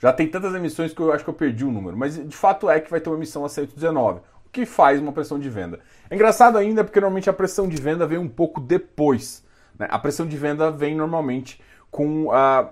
Já 0.00 0.12
tem 0.12 0.28
tantas 0.28 0.54
emissões 0.54 0.92
que 0.92 1.00
eu 1.00 1.12
acho 1.12 1.24
que 1.24 1.30
eu 1.30 1.34
perdi 1.34 1.64
o 1.64 1.70
número, 1.70 1.96
mas 1.96 2.16
de 2.16 2.36
fato 2.36 2.68
é 2.68 2.80
que 2.80 2.90
vai 2.90 3.00
ter 3.00 3.08
uma 3.08 3.16
emissão 3.16 3.44
a 3.44 3.48
119 3.48 4.20
que 4.54 4.64
faz 4.64 5.00
uma 5.00 5.12
pressão 5.12 5.38
de 5.38 5.50
venda. 5.50 5.80
É 6.08 6.14
engraçado 6.14 6.56
ainda 6.56 6.84
porque 6.84 7.00
normalmente 7.00 7.28
a 7.28 7.32
pressão 7.32 7.68
de 7.68 7.76
venda 7.76 8.06
vem 8.06 8.18
um 8.18 8.28
pouco 8.28 8.60
depois. 8.60 9.44
Né? 9.76 9.88
A 9.90 9.98
pressão 9.98 10.26
de 10.26 10.36
venda 10.36 10.70
vem 10.70 10.94
normalmente 10.94 11.60
com, 11.90 12.28
uh, 12.28 12.70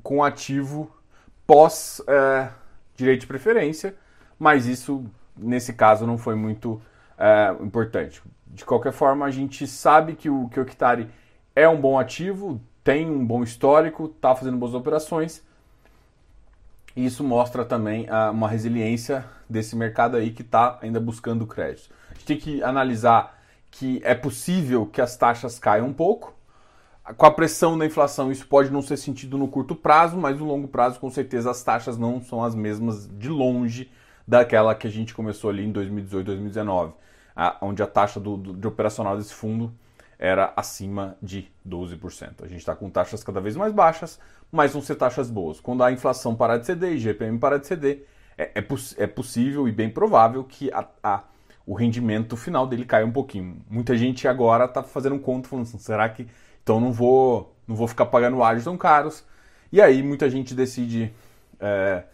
com 0.00 0.22
ativo 0.22 0.88
pós 1.44 2.00
uh, 2.00 2.48
direito 2.94 3.22
de 3.22 3.26
preferência, 3.26 3.96
mas 4.38 4.66
isso 4.66 5.04
nesse 5.36 5.72
caso 5.72 6.06
não 6.06 6.18
foi 6.18 6.34
muito 6.34 6.80
uh, 7.18 7.64
importante. 7.64 8.22
De 8.46 8.64
qualquer 8.64 8.92
forma, 8.92 9.26
a 9.26 9.30
gente 9.30 9.66
sabe 9.66 10.14
que 10.14 10.28
o, 10.28 10.44
Octari 10.44 11.08
é 11.54 11.68
um 11.68 11.80
bom 11.80 11.98
ativo, 11.98 12.60
tem 12.82 13.08
um 13.08 13.24
bom 13.24 13.42
histórico, 13.42 14.06
está 14.06 14.34
fazendo 14.34 14.56
boas 14.56 14.74
operações 14.74 15.42
e 16.96 17.04
isso 17.04 17.24
mostra 17.24 17.64
também 17.64 18.06
uh, 18.08 18.30
uma 18.30 18.48
resiliência 18.48 19.24
desse 19.48 19.74
mercado 19.74 20.16
aí 20.16 20.30
que 20.30 20.42
está 20.42 20.78
ainda 20.80 21.00
buscando 21.00 21.46
crédito. 21.46 21.90
A 22.10 22.14
gente 22.14 22.26
tem 22.26 22.38
que 22.38 22.62
analisar 22.62 23.42
que 23.70 24.00
é 24.04 24.14
possível 24.14 24.86
que 24.86 25.00
as 25.00 25.16
taxas 25.16 25.58
caiam 25.58 25.88
um 25.88 25.92
pouco, 25.92 26.34
com 27.18 27.26
a 27.26 27.30
pressão 27.30 27.76
da 27.76 27.84
inflação, 27.84 28.32
isso 28.32 28.46
pode 28.46 28.70
não 28.70 28.80
ser 28.80 28.96
sentido 28.96 29.36
no 29.36 29.46
curto 29.46 29.74
prazo, 29.74 30.16
mas 30.16 30.38
no 30.38 30.46
longo 30.46 30.66
prazo, 30.66 30.98
com 30.98 31.10
certeza, 31.10 31.50
as 31.50 31.62
taxas 31.62 31.98
não 31.98 32.22
são 32.22 32.42
as 32.42 32.54
mesmas 32.54 33.06
de 33.06 33.28
longe 33.28 33.90
daquela 34.26 34.74
que 34.74 34.86
a 34.86 34.90
gente 34.90 35.14
começou 35.14 35.50
ali 35.50 35.64
em 35.64 35.72
2018, 35.72 36.26
2019, 36.26 36.92
onde 37.60 37.82
a 37.82 37.86
taxa 37.86 38.18
do, 38.18 38.36
do, 38.36 38.52
de 38.54 38.66
operacional 38.66 39.16
desse 39.16 39.34
fundo 39.34 39.72
era 40.18 40.52
acima 40.56 41.16
de 41.22 41.50
12%. 41.68 42.42
A 42.42 42.46
gente 42.46 42.58
está 42.58 42.74
com 42.74 42.88
taxas 42.88 43.22
cada 43.22 43.40
vez 43.40 43.56
mais 43.56 43.72
baixas, 43.72 44.18
mas 44.50 44.72
vão 44.72 44.80
ser 44.80 44.94
taxas 44.94 45.30
boas. 45.30 45.60
Quando 45.60 45.82
a 45.82 45.92
inflação 45.92 46.34
parar 46.34 46.58
de 46.58 46.66
ceder 46.66 46.92
e 46.92 46.98
GPM 46.98 47.38
parar 47.38 47.58
de 47.58 47.66
ceder, 47.66 48.06
é, 48.38 48.52
é, 48.54 48.62
poss 48.62 48.94
é 48.98 49.06
possível 49.06 49.68
e 49.68 49.72
bem 49.72 49.90
provável 49.90 50.44
que 50.44 50.72
a, 50.72 50.86
a, 51.02 51.24
o 51.66 51.74
rendimento 51.74 52.36
final 52.36 52.66
dele 52.66 52.84
caia 52.84 53.04
um 53.04 53.12
pouquinho. 53.12 53.62
Muita 53.68 53.96
gente 53.96 54.26
agora 54.26 54.64
está 54.64 54.82
fazendo 54.82 55.14
um 55.14 55.18
conto 55.18 55.48
falando 55.48 55.66
assim, 55.66 55.78
será 55.78 56.08
que 56.08 56.26
então 56.62 56.80
não 56.80 56.92
vou, 56.92 57.54
não 57.68 57.76
vou 57.76 57.86
ficar 57.86 58.06
pagando 58.06 58.42
áreas 58.42 58.64
tão 58.64 58.76
caros. 58.76 59.24
E 59.70 59.80
aí 59.80 60.02
muita 60.02 60.30
gente 60.30 60.54
decide 60.54 61.12
é, 61.60 62.04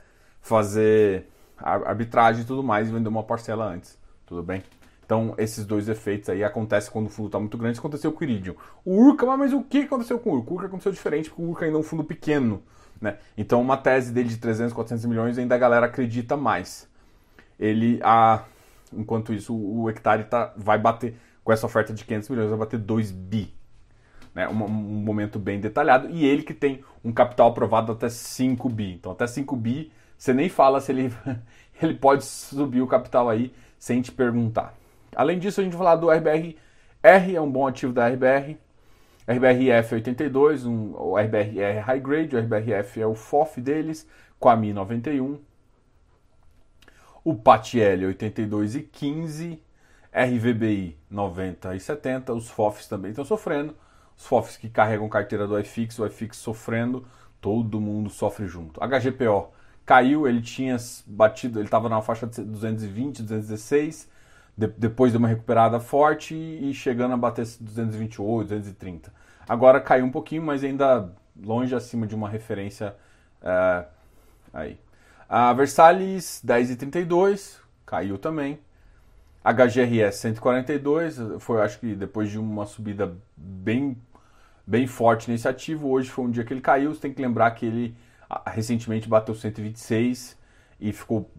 fazer 0.40 1.26
arbitragem 1.62 2.42
e 2.42 2.44
tudo 2.44 2.62
mais 2.62 2.88
e 2.88 2.92
vender 2.92 3.08
uma 3.08 3.22
parcela 3.22 3.66
antes. 3.66 3.98
Tudo 4.26 4.42
bem? 4.42 4.62
Então, 5.04 5.34
esses 5.38 5.66
dois 5.66 5.88
efeitos 5.88 6.28
aí 6.28 6.44
acontecem 6.44 6.92
quando 6.92 7.06
o 7.06 7.08
fundo 7.08 7.26
está 7.26 7.40
muito 7.40 7.58
grande. 7.58 7.72
Isso 7.72 7.80
aconteceu 7.80 8.12
com 8.12 8.20
o 8.20 8.24
Iridium. 8.24 8.54
O 8.84 8.96
Urca, 8.96 9.26
mas 9.36 9.52
o 9.52 9.62
que 9.62 9.78
aconteceu 9.78 10.18
com 10.18 10.30
o 10.30 10.34
Urca? 10.34 10.50
O 10.50 10.54
Urca 10.54 10.66
aconteceu 10.66 10.92
diferente, 10.92 11.28
porque 11.28 11.42
o 11.42 11.48
Urca 11.48 11.64
ainda 11.64 11.76
é 11.76 11.80
um 11.80 11.82
fundo 11.82 12.04
pequeno. 12.04 12.62
Né? 13.00 13.16
Então, 13.36 13.60
uma 13.60 13.76
tese 13.76 14.12
dele 14.12 14.28
de 14.28 14.36
300, 14.36 14.72
400 14.72 15.06
milhões, 15.06 15.36
ainda 15.36 15.54
a 15.54 15.58
galera 15.58 15.86
acredita 15.86 16.36
mais. 16.36 16.88
Ele, 17.58 17.98
a, 18.04 18.44
enquanto 18.92 19.34
isso, 19.34 19.54
o 19.54 19.90
hectare 19.90 20.24
tá, 20.24 20.52
vai 20.56 20.78
bater, 20.78 21.16
com 21.42 21.52
essa 21.52 21.66
oferta 21.66 21.92
de 21.92 22.04
500 22.04 22.28
milhões, 22.28 22.50
vai 22.50 22.58
bater 22.58 22.78
2 22.78 23.10
bi 23.10 23.52
né, 24.34 24.48
um, 24.48 24.62
um, 24.62 24.68
momento 24.68 25.38
bem 25.38 25.60
detalhado, 25.60 26.08
e 26.10 26.24
ele 26.24 26.42
que 26.42 26.54
tem 26.54 26.82
um 27.04 27.12
capital 27.12 27.50
aprovado 27.50 27.92
até 27.92 28.08
5 28.08 28.68
bi. 28.68 28.94
Então, 28.94 29.12
até 29.12 29.26
5 29.26 29.56
bi, 29.56 29.92
você 30.20 30.34
nem 30.34 30.50
fala 30.50 30.82
se 30.82 30.92
ele, 30.92 31.10
ele 31.80 31.94
pode 31.94 32.26
subir 32.26 32.82
o 32.82 32.86
capital 32.86 33.30
aí 33.30 33.54
sem 33.78 34.02
te 34.02 34.12
perguntar. 34.12 34.74
Além 35.16 35.38
disso, 35.38 35.62
a 35.62 35.64
gente 35.64 35.72
vai 35.72 35.78
falar 35.78 35.96
do 35.96 36.10
RBR. 36.10 36.58
R 37.02 37.34
é 37.34 37.40
um 37.40 37.50
bom 37.50 37.66
ativo 37.66 37.94
da 37.94 38.06
RBR. 38.06 38.58
RBRF 39.26 39.94
82, 39.94 40.66
um, 40.66 40.92
o 40.94 41.16
RBR 41.16 41.60
é 41.60 41.78
High 41.78 42.00
Grade, 42.00 42.36
o 42.36 42.38
RBRF 42.38 43.00
é 43.00 43.06
o 43.06 43.14
FOF 43.14 43.62
deles, 43.62 44.06
com 44.38 44.50
a 44.50 44.56
Mi 44.56 44.74
91. 44.74 45.40
O 47.24 47.34
PATL 47.34 48.06
82 48.08 48.74
e 48.74 48.82
15, 48.82 49.62
RVBI 50.12 50.98
90 51.08 51.76
e 51.76 51.80
70, 51.80 52.34
os 52.34 52.50
FOFs 52.50 52.86
também 52.86 53.10
estão 53.10 53.24
sofrendo 53.24 53.74
os 54.20 54.26
FOFs 54.26 54.58
que 54.58 54.68
carregam 54.68 55.08
carteira 55.08 55.46
do 55.46 55.58
iFix, 55.58 55.98
o 55.98 56.06
iFix 56.06 56.36
sofrendo, 56.36 57.06
todo 57.40 57.80
mundo 57.80 58.10
sofre 58.10 58.46
junto. 58.46 58.78
HGPO 58.80 59.50
caiu, 59.90 60.28
ele 60.28 60.40
tinha 60.40 60.76
batido, 61.04 61.58
ele 61.58 61.66
estava 61.66 61.88
na 61.88 62.00
faixa 62.00 62.24
de 62.24 62.44
220, 62.44 63.22
216, 63.22 64.08
de, 64.56 64.68
depois 64.68 65.10
deu 65.10 65.18
uma 65.18 65.26
recuperada 65.26 65.80
forte 65.80 66.32
e, 66.32 66.72
chegando 66.72 67.14
a 67.14 67.16
bater 67.16 67.44
228, 67.60 68.50
230. 68.50 69.12
Agora 69.48 69.80
caiu 69.80 70.04
um 70.04 70.10
pouquinho, 70.12 70.44
mas 70.44 70.62
ainda 70.62 71.10
longe 71.36 71.74
acima 71.74 72.06
de 72.06 72.14
uma 72.14 72.28
referência 72.28 72.94
é, 73.42 73.84
aí. 74.54 74.78
A 75.28 75.52
Versalhes 75.54 76.40
10,32 76.46 77.56
caiu 77.84 78.16
também. 78.16 78.60
HGRS 79.42 80.18
142 80.18 81.18
foi 81.40 81.62
acho 81.62 81.80
que 81.80 81.96
depois 81.96 82.30
de 82.30 82.38
uma 82.38 82.64
subida 82.64 83.16
bem 83.36 83.96
bem 84.64 84.86
forte 84.86 85.28
nesse 85.28 85.48
ativo. 85.48 85.88
Hoje 85.88 86.08
foi 86.08 86.26
um 86.26 86.30
dia 86.30 86.44
que 86.44 86.54
ele 86.54 86.60
caiu. 86.60 86.94
Você 86.94 87.00
tem 87.00 87.12
que 87.12 87.20
lembrar 87.20 87.50
que 87.52 87.66
ele 87.66 87.96
recentemente 88.46 89.08
bateu 89.08 89.34
126 89.34 90.38
e 90.80 90.92
ficou 90.92 91.30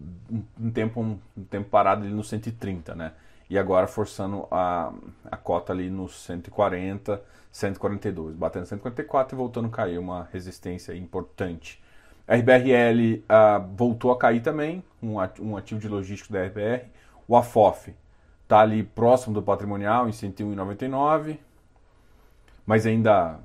um 0.60 0.70
tempo, 0.70 1.00
um, 1.00 1.18
tempo 1.50 1.68
parado 1.68 2.04
ali 2.04 2.12
no 2.12 2.22
130, 2.22 2.94
né? 2.94 3.12
E 3.50 3.58
agora 3.58 3.86
forçando 3.86 4.46
a, 4.50 4.92
a 5.30 5.36
cota 5.36 5.72
ali 5.72 5.90
no 5.90 6.08
140, 6.08 7.20
142, 7.50 8.34
batendo 8.36 8.66
144 8.66 9.34
e 9.34 9.36
voltando 9.36 9.68
a 9.68 9.70
cair, 9.70 9.98
uma 9.98 10.28
resistência 10.32 10.94
importante. 10.94 11.82
A 12.26 12.36
RBRL 12.36 13.24
uh, 13.24 13.76
voltou 13.76 14.10
a 14.10 14.18
cair 14.18 14.40
também, 14.40 14.82
um, 15.02 15.16
um 15.40 15.56
ativo 15.56 15.80
de 15.80 15.88
logístico 15.88 16.32
da 16.32 16.44
RBR. 16.44 16.86
O 17.28 17.36
AFOF 17.36 17.94
está 18.44 18.60
ali 18.60 18.82
próximo 18.82 19.34
do 19.34 19.42
patrimonial, 19.42 20.08
em 20.08 20.12
101,99 20.12 21.38
mas 22.66 22.86
ainda, 22.86 23.38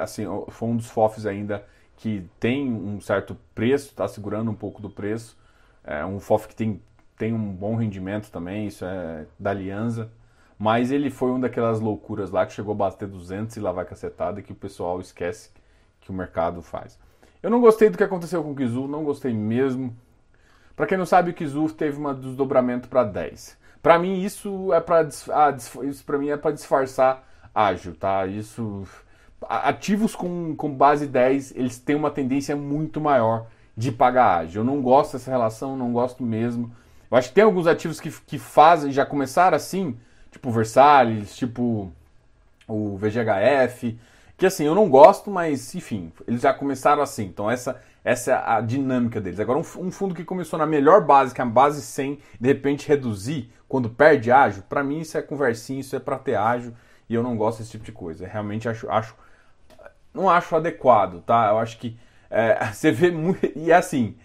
assim, 0.00 0.24
foi 0.48 0.68
um 0.68 0.76
dos 0.76 0.88
FOFs 0.88 1.26
ainda 1.26 1.64
que 1.96 2.28
tem 2.38 2.72
um 2.72 3.00
certo 3.00 3.36
preço, 3.54 3.88
está 3.88 4.06
segurando 4.08 4.50
um 4.50 4.54
pouco 4.54 4.80
do 4.82 4.90
preço. 4.90 5.36
É 5.82 6.04
um 6.04 6.18
FOF 6.18 6.48
que 6.48 6.54
tem, 6.54 6.80
tem 7.16 7.32
um 7.32 7.52
bom 7.52 7.76
rendimento 7.76 8.30
também, 8.30 8.66
isso 8.66 8.84
é 8.84 9.26
da 9.38 9.50
Aliança. 9.50 10.10
Mas 10.58 10.90
ele 10.90 11.10
foi 11.10 11.30
uma 11.30 11.40
daquelas 11.40 11.80
loucuras 11.80 12.30
lá 12.30 12.46
que 12.46 12.52
chegou 12.52 12.72
a 12.72 12.76
bater 12.76 13.08
200 13.08 13.56
e 13.56 13.60
lá 13.60 13.72
vai 13.72 13.84
cacetada 13.84 14.40
que 14.42 14.52
o 14.52 14.56
pessoal 14.56 15.00
esquece 15.00 15.50
que 16.00 16.10
o 16.10 16.14
mercado 16.14 16.62
faz. 16.62 16.98
Eu 17.42 17.50
não 17.50 17.60
gostei 17.60 17.90
do 17.90 17.98
que 17.98 18.04
aconteceu 18.04 18.42
com 18.42 18.52
o 18.52 18.56
Kizu, 18.56 18.86
não 18.86 19.04
gostei 19.04 19.32
mesmo. 19.32 19.94
Para 20.76 20.86
quem 20.86 20.96
não 20.96 21.06
sabe, 21.06 21.30
o 21.30 21.34
Kizu 21.34 21.68
teve 21.74 22.00
um 22.00 22.14
desdobramento 22.14 22.88
para 22.88 23.04
10. 23.04 23.58
Para 23.82 23.98
mim 23.98 24.22
isso 24.22 24.72
é 24.72 24.80
para 24.80 25.06
ah, 25.30 25.54
isso 25.82 26.04
para 26.04 26.18
mim 26.18 26.30
é 26.30 26.36
para 26.36 26.52
disfarçar 26.52 27.22
ágil, 27.54 27.94
tá? 27.94 28.26
Isso 28.26 28.86
ativos 29.48 30.14
com, 30.14 30.54
com 30.56 30.70
base 30.74 31.06
10, 31.06 31.54
eles 31.56 31.78
têm 31.78 31.96
uma 31.96 32.10
tendência 32.10 32.54
muito 32.54 33.00
maior 33.00 33.46
de 33.76 33.90
pagar 33.90 34.38
ágil. 34.38 34.62
Eu 34.62 34.64
não 34.64 34.80
gosto 34.80 35.12
dessa 35.12 35.30
relação, 35.30 35.76
não 35.76 35.92
gosto 35.92 36.22
mesmo. 36.22 36.72
Eu 37.10 37.16
acho 37.16 37.28
que 37.28 37.34
tem 37.34 37.44
alguns 37.44 37.66
ativos 37.66 38.00
que, 38.00 38.10
que 38.10 38.38
fazem, 38.38 38.92
já 38.92 39.04
começaram 39.04 39.56
assim, 39.56 39.96
tipo 40.30 40.50
Versalhes, 40.50 41.36
tipo 41.36 41.92
o 42.66 42.96
VGHF, 42.96 43.98
que 44.36 44.46
assim, 44.46 44.64
eu 44.64 44.74
não 44.74 44.88
gosto, 44.88 45.30
mas 45.30 45.74
enfim, 45.74 46.12
eles 46.26 46.40
já 46.40 46.52
começaram 46.52 47.02
assim. 47.02 47.24
Então 47.24 47.50
essa, 47.50 47.80
essa 48.04 48.32
é 48.32 48.34
a 48.34 48.60
dinâmica 48.60 49.20
deles. 49.20 49.38
Agora, 49.38 49.58
um, 49.58 49.86
um 49.86 49.90
fundo 49.90 50.14
que 50.14 50.24
começou 50.24 50.58
na 50.58 50.66
melhor 50.66 51.04
base, 51.04 51.34
que 51.34 51.40
é 51.40 51.44
a 51.44 51.46
base 51.46 51.82
100, 51.82 52.18
de 52.40 52.48
repente 52.48 52.88
reduzir 52.88 53.50
quando 53.68 53.88
perde 53.90 54.30
ágil, 54.30 54.62
para 54.68 54.82
mim 54.84 55.00
isso 55.00 55.16
é 55.16 55.22
conversinha, 55.22 55.80
isso 55.80 55.96
é 55.96 56.00
para 56.00 56.18
ter 56.18 56.36
ágil 56.36 56.72
e 57.08 57.14
eu 57.14 57.22
não 57.22 57.36
gosto 57.36 57.58
desse 57.58 57.72
tipo 57.72 57.84
de 57.84 57.92
coisa. 57.92 58.26
Realmente 58.26 58.68
acho, 58.68 58.88
acho 58.90 59.14
não 60.14 60.30
acho 60.30 60.54
adequado, 60.54 61.20
tá? 61.22 61.48
Eu 61.50 61.58
acho 61.58 61.78
que 61.78 61.98
é, 62.30 62.64
você 62.72 62.90
vê 62.90 63.10
muito. 63.10 63.50
E 63.56 63.70
é 63.70 63.74
assim, 63.74 64.16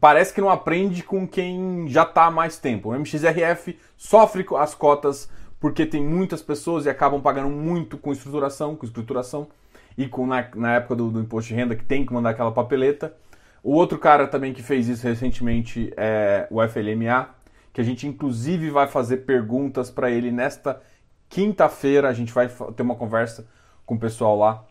parece 0.00 0.34
que 0.34 0.40
não 0.40 0.50
aprende 0.50 1.02
com 1.02 1.26
quem 1.26 1.86
já 1.88 2.02
está 2.02 2.24
há 2.24 2.30
mais 2.30 2.58
tempo. 2.58 2.90
O 2.90 2.94
MXRF 2.98 3.78
sofre 3.96 4.44
as 4.58 4.74
cotas 4.74 5.30
porque 5.60 5.86
tem 5.86 6.04
muitas 6.04 6.42
pessoas 6.42 6.86
e 6.86 6.90
acabam 6.90 7.20
pagando 7.20 7.48
muito 7.48 7.96
com 7.96 8.12
estruturação, 8.12 8.76
com 8.76 8.84
estruturação 8.84 9.48
e 9.96 10.06
com 10.06 10.26
na, 10.26 10.48
na 10.54 10.74
época 10.74 10.94
do, 10.94 11.10
do, 11.10 11.20
imposto 11.20 11.48
de 11.48 11.54
renda 11.54 11.74
que 11.74 11.84
tem 11.84 12.04
que 12.04 12.12
mandar 12.12 12.30
aquela 12.30 12.52
papeleta. 12.52 13.14
O 13.62 13.72
outro 13.72 13.98
cara 13.98 14.28
também 14.28 14.52
que 14.52 14.62
fez 14.62 14.88
isso 14.88 15.04
recentemente 15.06 15.92
é 15.96 16.46
o 16.50 16.60
FLMA, 16.68 17.30
que 17.72 17.80
a 17.80 17.84
gente 17.84 18.06
inclusive 18.06 18.70
vai 18.70 18.86
fazer 18.86 19.18
perguntas 19.18 19.90
para 19.90 20.10
ele 20.10 20.30
nesta 20.30 20.80
Quinta-feira 21.28 22.08
a 22.08 22.12
gente 22.12 22.32
vai 22.32 22.48
ter 22.48 22.82
uma 22.82 22.94
conversa 22.94 23.46
com 23.84 23.94
o 23.94 23.98
pessoal 23.98 24.36
lá. 24.36 24.64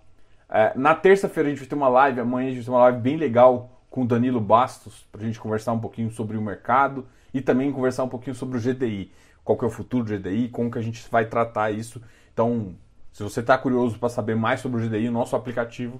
É, 0.49 0.71
na 0.75 0.95
terça-feira 0.95 1.47
a 1.47 1.51
gente 1.51 1.59
vai 1.59 1.67
ter 1.67 1.75
uma 1.75 1.89
live, 1.89 2.19
amanhã 2.19 2.47
a 2.47 2.51
gente 2.51 2.59
vai 2.59 2.65
ter 2.65 2.71
uma 2.71 2.79
live 2.79 2.99
bem 2.99 3.17
legal 3.17 3.69
com 3.89 4.03
o 4.03 4.07
Danilo 4.07 4.39
Bastos, 4.39 5.05
para 5.11 5.21
a 5.21 5.25
gente 5.25 5.39
conversar 5.39 5.73
um 5.73 5.79
pouquinho 5.79 6.09
sobre 6.11 6.37
o 6.37 6.41
mercado 6.41 7.05
e 7.33 7.41
também 7.41 7.71
conversar 7.71 8.03
um 8.03 8.09
pouquinho 8.09 8.35
sobre 8.35 8.57
o 8.57 8.61
GDI. 8.61 9.11
Qual 9.43 9.57
que 9.57 9.65
é 9.65 9.67
o 9.67 9.71
futuro 9.71 10.03
do 10.03 10.17
GDI, 10.17 10.49
como 10.49 10.69
que 10.69 10.77
a 10.77 10.81
gente 10.81 11.05
vai 11.09 11.25
tratar 11.25 11.71
isso. 11.71 12.01
Então, 12.33 12.75
se 13.11 13.23
você 13.23 13.39
está 13.39 13.57
curioso 13.57 13.97
para 13.97 14.09
saber 14.09 14.35
mais 14.35 14.59
sobre 14.59 14.81
o 14.81 14.87
GDI, 14.87 15.09
o 15.09 15.11
nosso 15.11 15.35
aplicativo, 15.35 15.99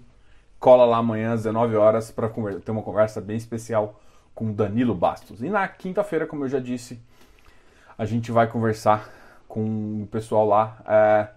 cola 0.59 0.85
lá 0.85 0.97
amanhã 0.97 1.33
às 1.33 1.43
19 1.43 1.75
horas 1.75 2.11
para 2.11 2.29
ter 2.63 2.71
uma 2.71 2.81
conversa 2.81 3.21
bem 3.21 3.37
especial 3.37 3.99
com 4.35 4.49
o 4.49 4.53
Danilo 4.53 4.93
Bastos. 4.93 5.41
E 5.41 5.49
na 5.49 5.67
quinta-feira, 5.67 6.27
como 6.27 6.43
eu 6.43 6.49
já 6.49 6.59
disse, 6.59 6.99
a 7.97 8.05
gente 8.05 8.31
vai 8.31 8.47
conversar 8.47 9.09
com 9.47 10.03
o 10.03 10.07
pessoal 10.11 10.45
lá. 10.45 10.77
É, 10.85 11.27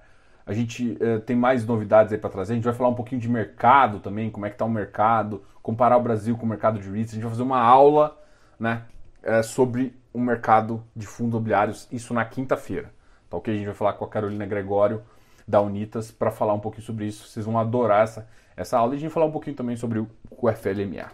a 0.47 0.53
gente 0.53 0.97
é, 1.01 1.19
tem 1.19 1.37
mais 1.37 1.65
novidades 1.65 2.13
aí 2.13 2.19
para 2.19 2.31
trazer. 2.31 2.53
A 2.53 2.57
gente 2.57 2.65
vai 2.65 2.75
falar 2.75 2.89
um 2.89 2.95
pouquinho 2.95 3.21
de 3.21 3.29
mercado 3.29 4.01
também, 4.01 4.31
como 4.31 4.47
é 4.47 4.49
que 4.49 4.55
está 4.55 4.65
o 4.65 4.71
mercado, 4.71 5.43
comparar 5.63 5.97
o 5.97 6.03
Brasil 6.03 6.37
com 6.37 6.47
o 6.47 6.49
mercado 6.49 6.79
de 6.81 6.91
REITs. 6.91 7.13
A 7.13 7.15
gente 7.15 7.23
vai 7.23 7.31
fazer 7.31 7.43
uma 7.43 7.61
aula 7.61 8.19
né, 8.59 8.83
é, 9.23 9.43
sobre 9.43 9.95
o 10.13 10.19
mercado 10.19 10.83
de 10.95 11.07
fundos 11.07 11.33
imobiliários, 11.33 11.89
isso 11.93 12.13
na 12.13 12.25
quinta-feira. 12.25 12.93
Tá 13.29 13.37
ok? 13.37 13.55
A 13.55 13.57
gente 13.57 13.67
vai 13.67 13.75
falar 13.75 13.93
com 13.93 14.05
a 14.05 14.09
Carolina 14.09 14.45
Gregório 14.45 15.03
da 15.47 15.61
Unitas 15.61 16.11
para 16.11 16.31
falar 16.31 16.55
um 16.55 16.61
pouquinho 16.61 16.85
sobre 16.85 17.07
isso. 17.07 17.29
Vocês 17.29 17.47
vão 17.47 17.59
adorar 17.59 18.05
essa, 18.05 18.29
essa 18.57 18.79
aula 18.79 18.95
e 18.95 18.97
a 18.97 18.99
gente 18.99 19.09
vai 19.09 19.15
falar 19.15 19.27
um 19.27 19.33
pouquinho 19.33 19.57
também 19.57 19.77
sobre 19.77 19.99
o, 19.99 20.09
o 20.31 20.51
FLMA. 20.51 21.13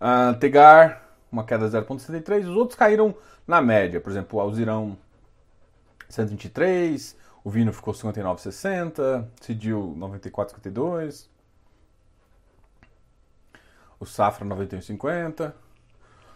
Uh, 0.00 0.38
Tegar, 0.38 1.02
uma 1.30 1.44
queda 1.44 1.68
de 1.68 1.76
0,73. 1.76 2.48
Os 2.48 2.56
outros 2.56 2.78
caíram 2.78 3.14
na 3.46 3.60
média. 3.60 4.00
Por 4.00 4.10
exemplo, 4.10 4.38
o 4.38 4.42
Alzirão 4.42 4.96
123, 6.08 7.16
O 7.44 7.50
Vino 7.50 7.72
ficou 7.72 7.94
59,60, 7.94 9.26
CDIL 9.40 9.94
94,52. 9.96 11.26
O 14.00 14.06
Safra 14.06 14.44
91,50. 14.46 15.52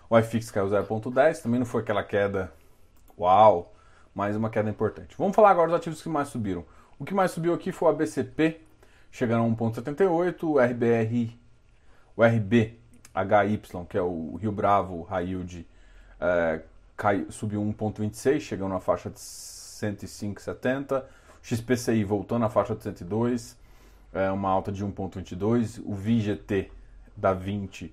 O 0.08 0.18
iFix 0.18 0.50
caiu 0.50 0.68
0,10, 0.68 1.42
também 1.42 1.58
não 1.58 1.66
foi 1.66 1.82
aquela 1.82 2.02
queda 2.02 2.52
uau, 3.18 3.74
mas 4.14 4.36
uma 4.36 4.50
queda 4.50 4.68
importante. 4.68 5.16
Vamos 5.16 5.34
falar 5.34 5.50
agora 5.50 5.68
dos 5.68 5.76
ativos 5.76 6.02
que 6.02 6.08
mais 6.08 6.28
subiram. 6.28 6.64
O 6.98 7.04
que 7.04 7.14
mais 7.14 7.30
subiu 7.30 7.54
aqui 7.54 7.72
foi 7.72 7.88
o 7.88 7.90
ABCP, 7.92 8.60
chegando 9.10 9.44
a 9.44 9.56
1,78, 9.56 10.42
o 10.44 10.58
RBR, 10.60 11.38
o 12.14 12.22
RBHY, 12.22 13.86
que 13.88 13.96
é 13.96 14.02
o 14.02 14.36
Rio 14.36 14.52
Bravo 14.52 15.02
High 15.02 15.28
Yield, 15.28 15.66
é, 16.20 16.60
cai, 16.96 17.26
subiu 17.30 17.62
1,26, 17.62 18.40
chegando 18.40 18.70
na 18.70 18.80
faixa 18.80 19.08
de 19.08 19.18
105,70. 19.86 21.04
XPCI 21.42 22.04
voltando 22.04 22.44
à 22.44 22.48
faixa 22.48 22.74
de 22.74 22.82
102, 22.84 23.58
é, 24.12 24.30
uma 24.30 24.48
alta 24.48 24.70
de 24.70 24.84
1,22. 24.84 25.82
O 25.84 25.94
VGT 25.94 26.70
da 27.16 27.32
20 27.32 27.92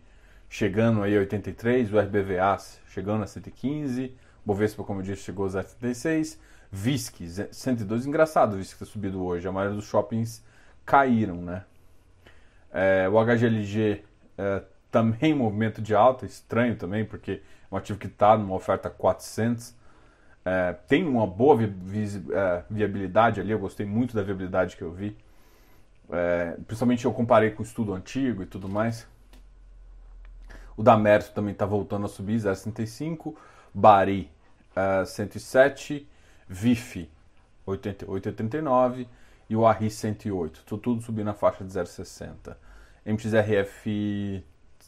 chegando 0.49 1.03
aí 1.03 1.15
a 1.15 1.19
83, 1.19 1.93
o 1.93 1.99
RBVA 1.99 2.57
chegando 2.87 3.23
a 3.23 3.27
115, 3.27 4.15
Bovespa, 4.43 4.83
como 4.83 4.99
eu 4.99 5.03
disse, 5.03 5.21
chegou 5.21 5.45
a 5.45 5.49
0,76, 5.49 6.39
VISC 6.71 7.27
102, 7.51 8.07
engraçado 8.07 8.53
o 8.53 8.57
VISC 8.57 8.79
ter 8.79 8.85
subido 8.85 9.23
hoje, 9.23 9.47
a 9.47 9.51
maioria 9.51 9.75
dos 9.75 9.85
shoppings 9.85 10.43
caíram, 10.85 11.35
né? 11.35 11.63
É, 12.71 13.07
o 13.07 13.23
HGLG 13.23 14.03
é, 14.37 14.63
também 14.89 15.33
movimento 15.35 15.81
de 15.81 15.93
alta, 15.93 16.25
estranho 16.25 16.75
também, 16.75 17.05
porque 17.05 17.41
é 17.71 17.75
um 17.75 17.77
ativo 17.77 17.99
que 17.99 18.07
está 18.07 18.35
numa 18.35 18.55
oferta 18.55 18.89
400, 18.89 19.75
é, 20.45 20.73
tem 20.87 21.05
uma 21.05 21.27
boa 21.27 21.55
vi 21.55 21.67
vi 21.67 22.33
é, 22.33 22.63
viabilidade 22.69 23.39
ali, 23.39 23.51
eu 23.51 23.59
gostei 23.59 23.85
muito 23.85 24.15
da 24.15 24.23
viabilidade 24.23 24.75
que 24.75 24.81
eu 24.81 24.91
vi, 24.91 25.15
é, 26.11 26.57
principalmente 26.65 27.05
eu 27.05 27.13
comparei 27.13 27.51
com 27.51 27.61
o 27.61 27.65
estudo 27.65 27.93
antigo 27.93 28.43
e 28.43 28.45
tudo 28.45 28.67
mais. 28.67 29.07
O 30.79 30.81
da 30.81 30.97
Merso 30.97 31.33
também 31.33 31.51
está 31.51 31.65
voltando 31.65 32.05
a 32.05 32.07
subir, 32.07 32.37
0,65. 32.37 33.35
Bari, 33.73 34.31
uh, 34.71 35.05
107. 35.05 36.07
VIF, 36.47 37.09
88,89. 37.67 39.05
E 39.49 39.57
o 39.57 39.65
ARRI, 39.65 39.91
108. 39.91 40.63
Tudo, 40.65 40.81
tudo 40.81 41.01
subindo 41.01 41.25
na 41.25 41.33
faixa 41.33 41.65
de 41.65 41.69
0,60. 41.69 42.55
MXRF, 43.05 44.41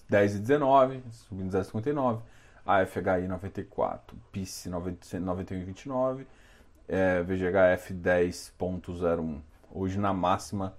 10,19, 0.10 1.02
subindo 1.12 1.52
0,59. 1.52 2.22
AFHI 2.66 3.28
94, 3.28 4.18
PIS 4.32 4.68
91,29, 4.68 6.26
é, 6.88 7.22
VGHF 7.22 7.94
10.01. 7.94 9.40
Hoje 9.74 10.00
na 10.00 10.14
máxima 10.14 10.76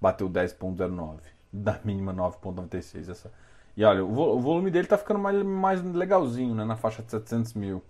bateu 0.00 0.28
10.09, 0.28 1.20
da 1.52 1.78
mínima 1.84 2.12
9.96. 2.14 3.10
Essa 3.10 3.30
e 3.76 3.84
olha, 3.84 4.04
o, 4.04 4.40
volume 4.40 4.70
dele 4.70 4.86
tá 4.86 4.96
ficando 4.98 5.20
mais, 5.20 5.42
mais 5.42 5.82
legalzinho, 5.82 6.54
né? 6.54 6.64
Na 6.64 6.76
faixa 6.76 7.02
de 7.02 7.10
700 7.10 7.54
mil. 7.54 7.82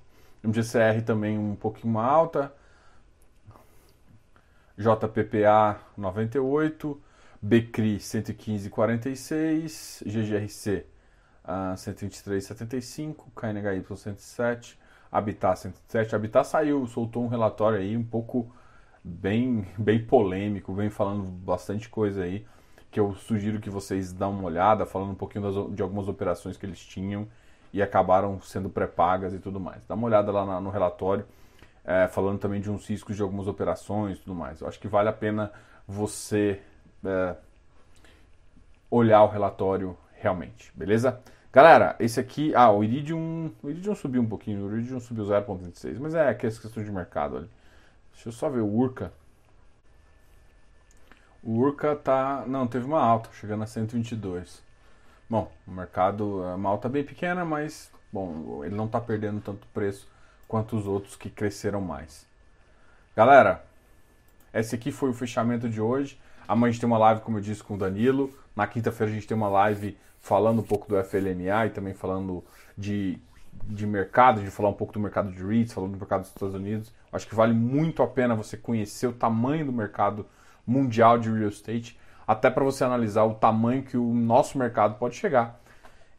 MGCR 0.42 1.02
também 1.04 1.38
um 1.38 1.54
pouquinho 1.56 1.98
alta. 1.98 2.52
JPPA 4.78 5.80
98. 5.96 7.00
BCRI 7.42 7.96
115,46. 7.98 10.02
GGRC 10.06 10.86
uh, 11.50 11.74
123,75. 11.74 13.16
KNHY 13.34 13.84
107. 13.96 14.78
Habitat 15.10 15.58
107. 15.58 16.14
Habitat 16.14 16.46
saiu, 16.46 16.86
soltou 16.86 17.24
um 17.24 17.28
relatório 17.28 17.78
aí 17.78 17.96
um 17.96 18.04
pouco 18.04 18.54
bem, 19.02 19.66
bem 19.76 20.04
polêmico, 20.04 20.72
vem 20.72 20.88
falando 20.88 21.24
bastante 21.24 21.88
coisa 21.88 22.22
aí 22.22 22.46
que 22.90 22.98
eu 22.98 23.14
sugiro 23.14 23.60
que 23.60 23.70
vocês 23.70 24.12
dão 24.12 24.32
uma 24.32 24.44
olhada, 24.44 24.84
falando 24.84 25.12
um 25.12 25.14
pouquinho 25.14 25.44
das, 25.44 25.74
de 25.74 25.82
algumas 25.82 26.08
operações 26.08 26.56
que 26.56 26.66
eles 26.66 26.80
tinham 26.80 27.28
e 27.72 27.80
acabaram 27.80 28.40
sendo 28.40 28.68
pré-pagas 28.68 29.32
e 29.32 29.38
tudo 29.38 29.60
mais. 29.60 29.86
Dá 29.86 29.94
uma 29.94 30.06
olhada 30.06 30.32
lá 30.32 30.60
no 30.60 30.70
relatório, 30.70 31.24
é, 31.84 32.08
falando 32.08 32.40
também 32.40 32.60
de 32.60 32.68
uns 32.68 32.88
riscos 32.88 33.14
de 33.14 33.22
algumas 33.22 33.46
operações 33.46 34.18
e 34.18 34.20
tudo 34.20 34.34
mais. 34.34 34.60
Eu 34.60 34.66
acho 34.66 34.80
que 34.80 34.88
vale 34.88 35.08
a 35.08 35.12
pena 35.12 35.52
você 35.86 36.60
é, 37.04 37.36
olhar 38.90 39.22
o 39.22 39.28
relatório 39.28 39.96
realmente, 40.12 40.72
beleza? 40.74 41.20
Galera, 41.52 41.96
esse 41.98 42.20
aqui, 42.20 42.54
ah, 42.54 42.70
o 42.70 42.84
Iridium, 42.84 43.50
o 43.60 43.70
Iridium 43.70 43.94
subiu 43.96 44.22
um 44.22 44.26
pouquinho, 44.26 44.66
o 44.66 44.72
Iridium 44.72 45.00
subiu 45.00 45.24
0.26, 45.24 45.98
mas 45.98 46.14
é 46.14 46.28
aquelas 46.28 46.58
questões 46.58 46.86
de 46.86 46.92
mercado 46.92 47.38
ali. 47.38 47.50
Deixa 48.12 48.28
eu 48.28 48.32
só 48.32 48.48
ver 48.48 48.60
o 48.60 48.68
Urca. 48.68 49.12
O 51.42 51.56
Urca 51.58 51.96
tá. 51.96 52.44
Não, 52.46 52.68
teve 52.68 52.84
uma 52.84 53.02
alta, 53.02 53.30
chegando 53.32 53.64
a 53.64 53.66
122. 53.66 54.62
Bom, 55.28 55.50
o 55.66 55.72
mercado 55.72 56.44
é 56.44 56.54
uma 56.54 56.70
alta 56.70 56.88
bem 56.88 57.02
pequena, 57.02 57.44
mas 57.44 57.90
bom, 58.12 58.64
ele 58.64 58.74
não 58.74 58.86
está 58.86 59.00
perdendo 59.00 59.40
tanto 59.40 59.66
preço 59.68 60.06
quanto 60.46 60.76
os 60.76 60.86
outros 60.86 61.16
que 61.16 61.30
cresceram 61.30 61.80
mais. 61.80 62.26
Galera, 63.16 63.64
esse 64.54 64.74
aqui 64.74 64.92
foi 64.92 65.10
o 65.10 65.14
fechamento 65.14 65.68
de 65.68 65.80
hoje. 65.80 66.20
Amanhã 66.46 66.68
a 66.68 66.72
gente 66.72 66.80
tem 66.80 66.88
uma 66.88 66.98
live, 66.98 67.20
como 67.22 67.38
eu 67.38 67.42
disse, 67.42 67.62
com 67.62 67.74
o 67.74 67.78
Danilo. 67.78 68.32
Na 68.54 68.66
quinta-feira 68.66 69.10
a 69.10 69.14
gente 69.14 69.26
tem 69.26 69.36
uma 69.36 69.48
live 69.48 69.96
falando 70.20 70.60
um 70.60 70.64
pouco 70.64 70.88
do 70.88 71.02
FLNA 71.02 71.66
e 71.66 71.70
também 71.70 71.94
falando 71.94 72.44
de, 72.76 73.18
de 73.64 73.86
mercado, 73.86 74.42
de 74.42 74.50
falar 74.50 74.68
um 74.68 74.74
pouco 74.74 74.92
do 74.92 75.00
mercado 75.00 75.32
de 75.32 75.44
REITs, 75.44 75.72
falando 75.72 75.92
do 75.92 75.98
mercado 75.98 76.20
dos 76.20 76.28
Estados 76.30 76.54
Unidos. 76.54 76.92
Acho 77.12 77.26
que 77.26 77.34
vale 77.34 77.54
muito 77.54 78.02
a 78.02 78.06
pena 78.06 78.34
você 78.34 78.56
conhecer 78.56 79.06
o 79.06 79.12
tamanho 79.12 79.64
do 79.64 79.72
mercado 79.72 80.26
mundial 80.66 81.18
de 81.18 81.30
real 81.30 81.48
estate, 81.48 81.98
até 82.26 82.48
para 82.48 82.62
você 82.62 82.84
analisar 82.84 83.24
o 83.24 83.34
tamanho 83.34 83.82
que 83.82 83.96
o 83.96 84.14
nosso 84.14 84.56
mercado 84.58 84.96
pode 84.98 85.16
chegar. 85.16 85.60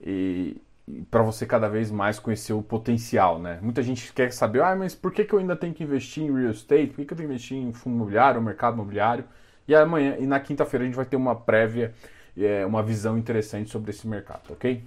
E, 0.01 0.61
e 0.87 1.03
para 1.03 1.21
você 1.21 1.45
cada 1.45 1.69
vez 1.69 1.91
mais 1.91 2.19
conhecer 2.19 2.53
o 2.53 2.61
potencial, 2.61 3.39
né? 3.39 3.59
Muita 3.61 3.81
gente 3.81 4.11
quer 4.11 4.33
saber, 4.33 4.61
ah, 4.61 4.75
mas 4.75 4.93
por 4.93 5.11
que, 5.13 5.23
que 5.23 5.33
eu 5.33 5.39
ainda 5.39 5.55
tenho 5.55 5.73
que 5.73 5.83
investir 5.83 6.23
em 6.23 6.33
real 6.33 6.51
estate? 6.51 6.87
Por 6.87 6.95
que, 6.97 7.05
que 7.05 7.13
eu 7.13 7.17
tenho 7.17 7.29
que 7.29 7.35
investir 7.35 7.57
em 7.57 7.71
fundo 7.71 7.95
imobiliário, 7.95 8.41
mercado 8.41 8.73
imobiliário? 8.73 9.23
E 9.67 9.75
amanhã 9.75 10.17
e 10.19 10.25
na 10.25 10.39
quinta-feira 10.39 10.83
a 10.83 10.87
gente 10.87 10.95
vai 10.95 11.05
ter 11.05 11.15
uma 11.15 11.35
prévia, 11.35 11.93
é, 12.37 12.65
uma 12.65 12.83
visão 12.83 13.17
interessante 13.17 13.69
sobre 13.69 13.91
esse 13.91 14.07
mercado, 14.07 14.51
ok? 14.51 14.83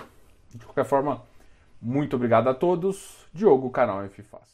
De 0.54 0.64
qualquer 0.64 0.84
forma, 0.84 1.22
muito 1.80 2.16
obrigado 2.16 2.48
a 2.48 2.54
todos. 2.54 3.26
Diogo, 3.32 3.70
canal 3.70 4.02
F 4.04 4.22
Fácil. 4.22 4.53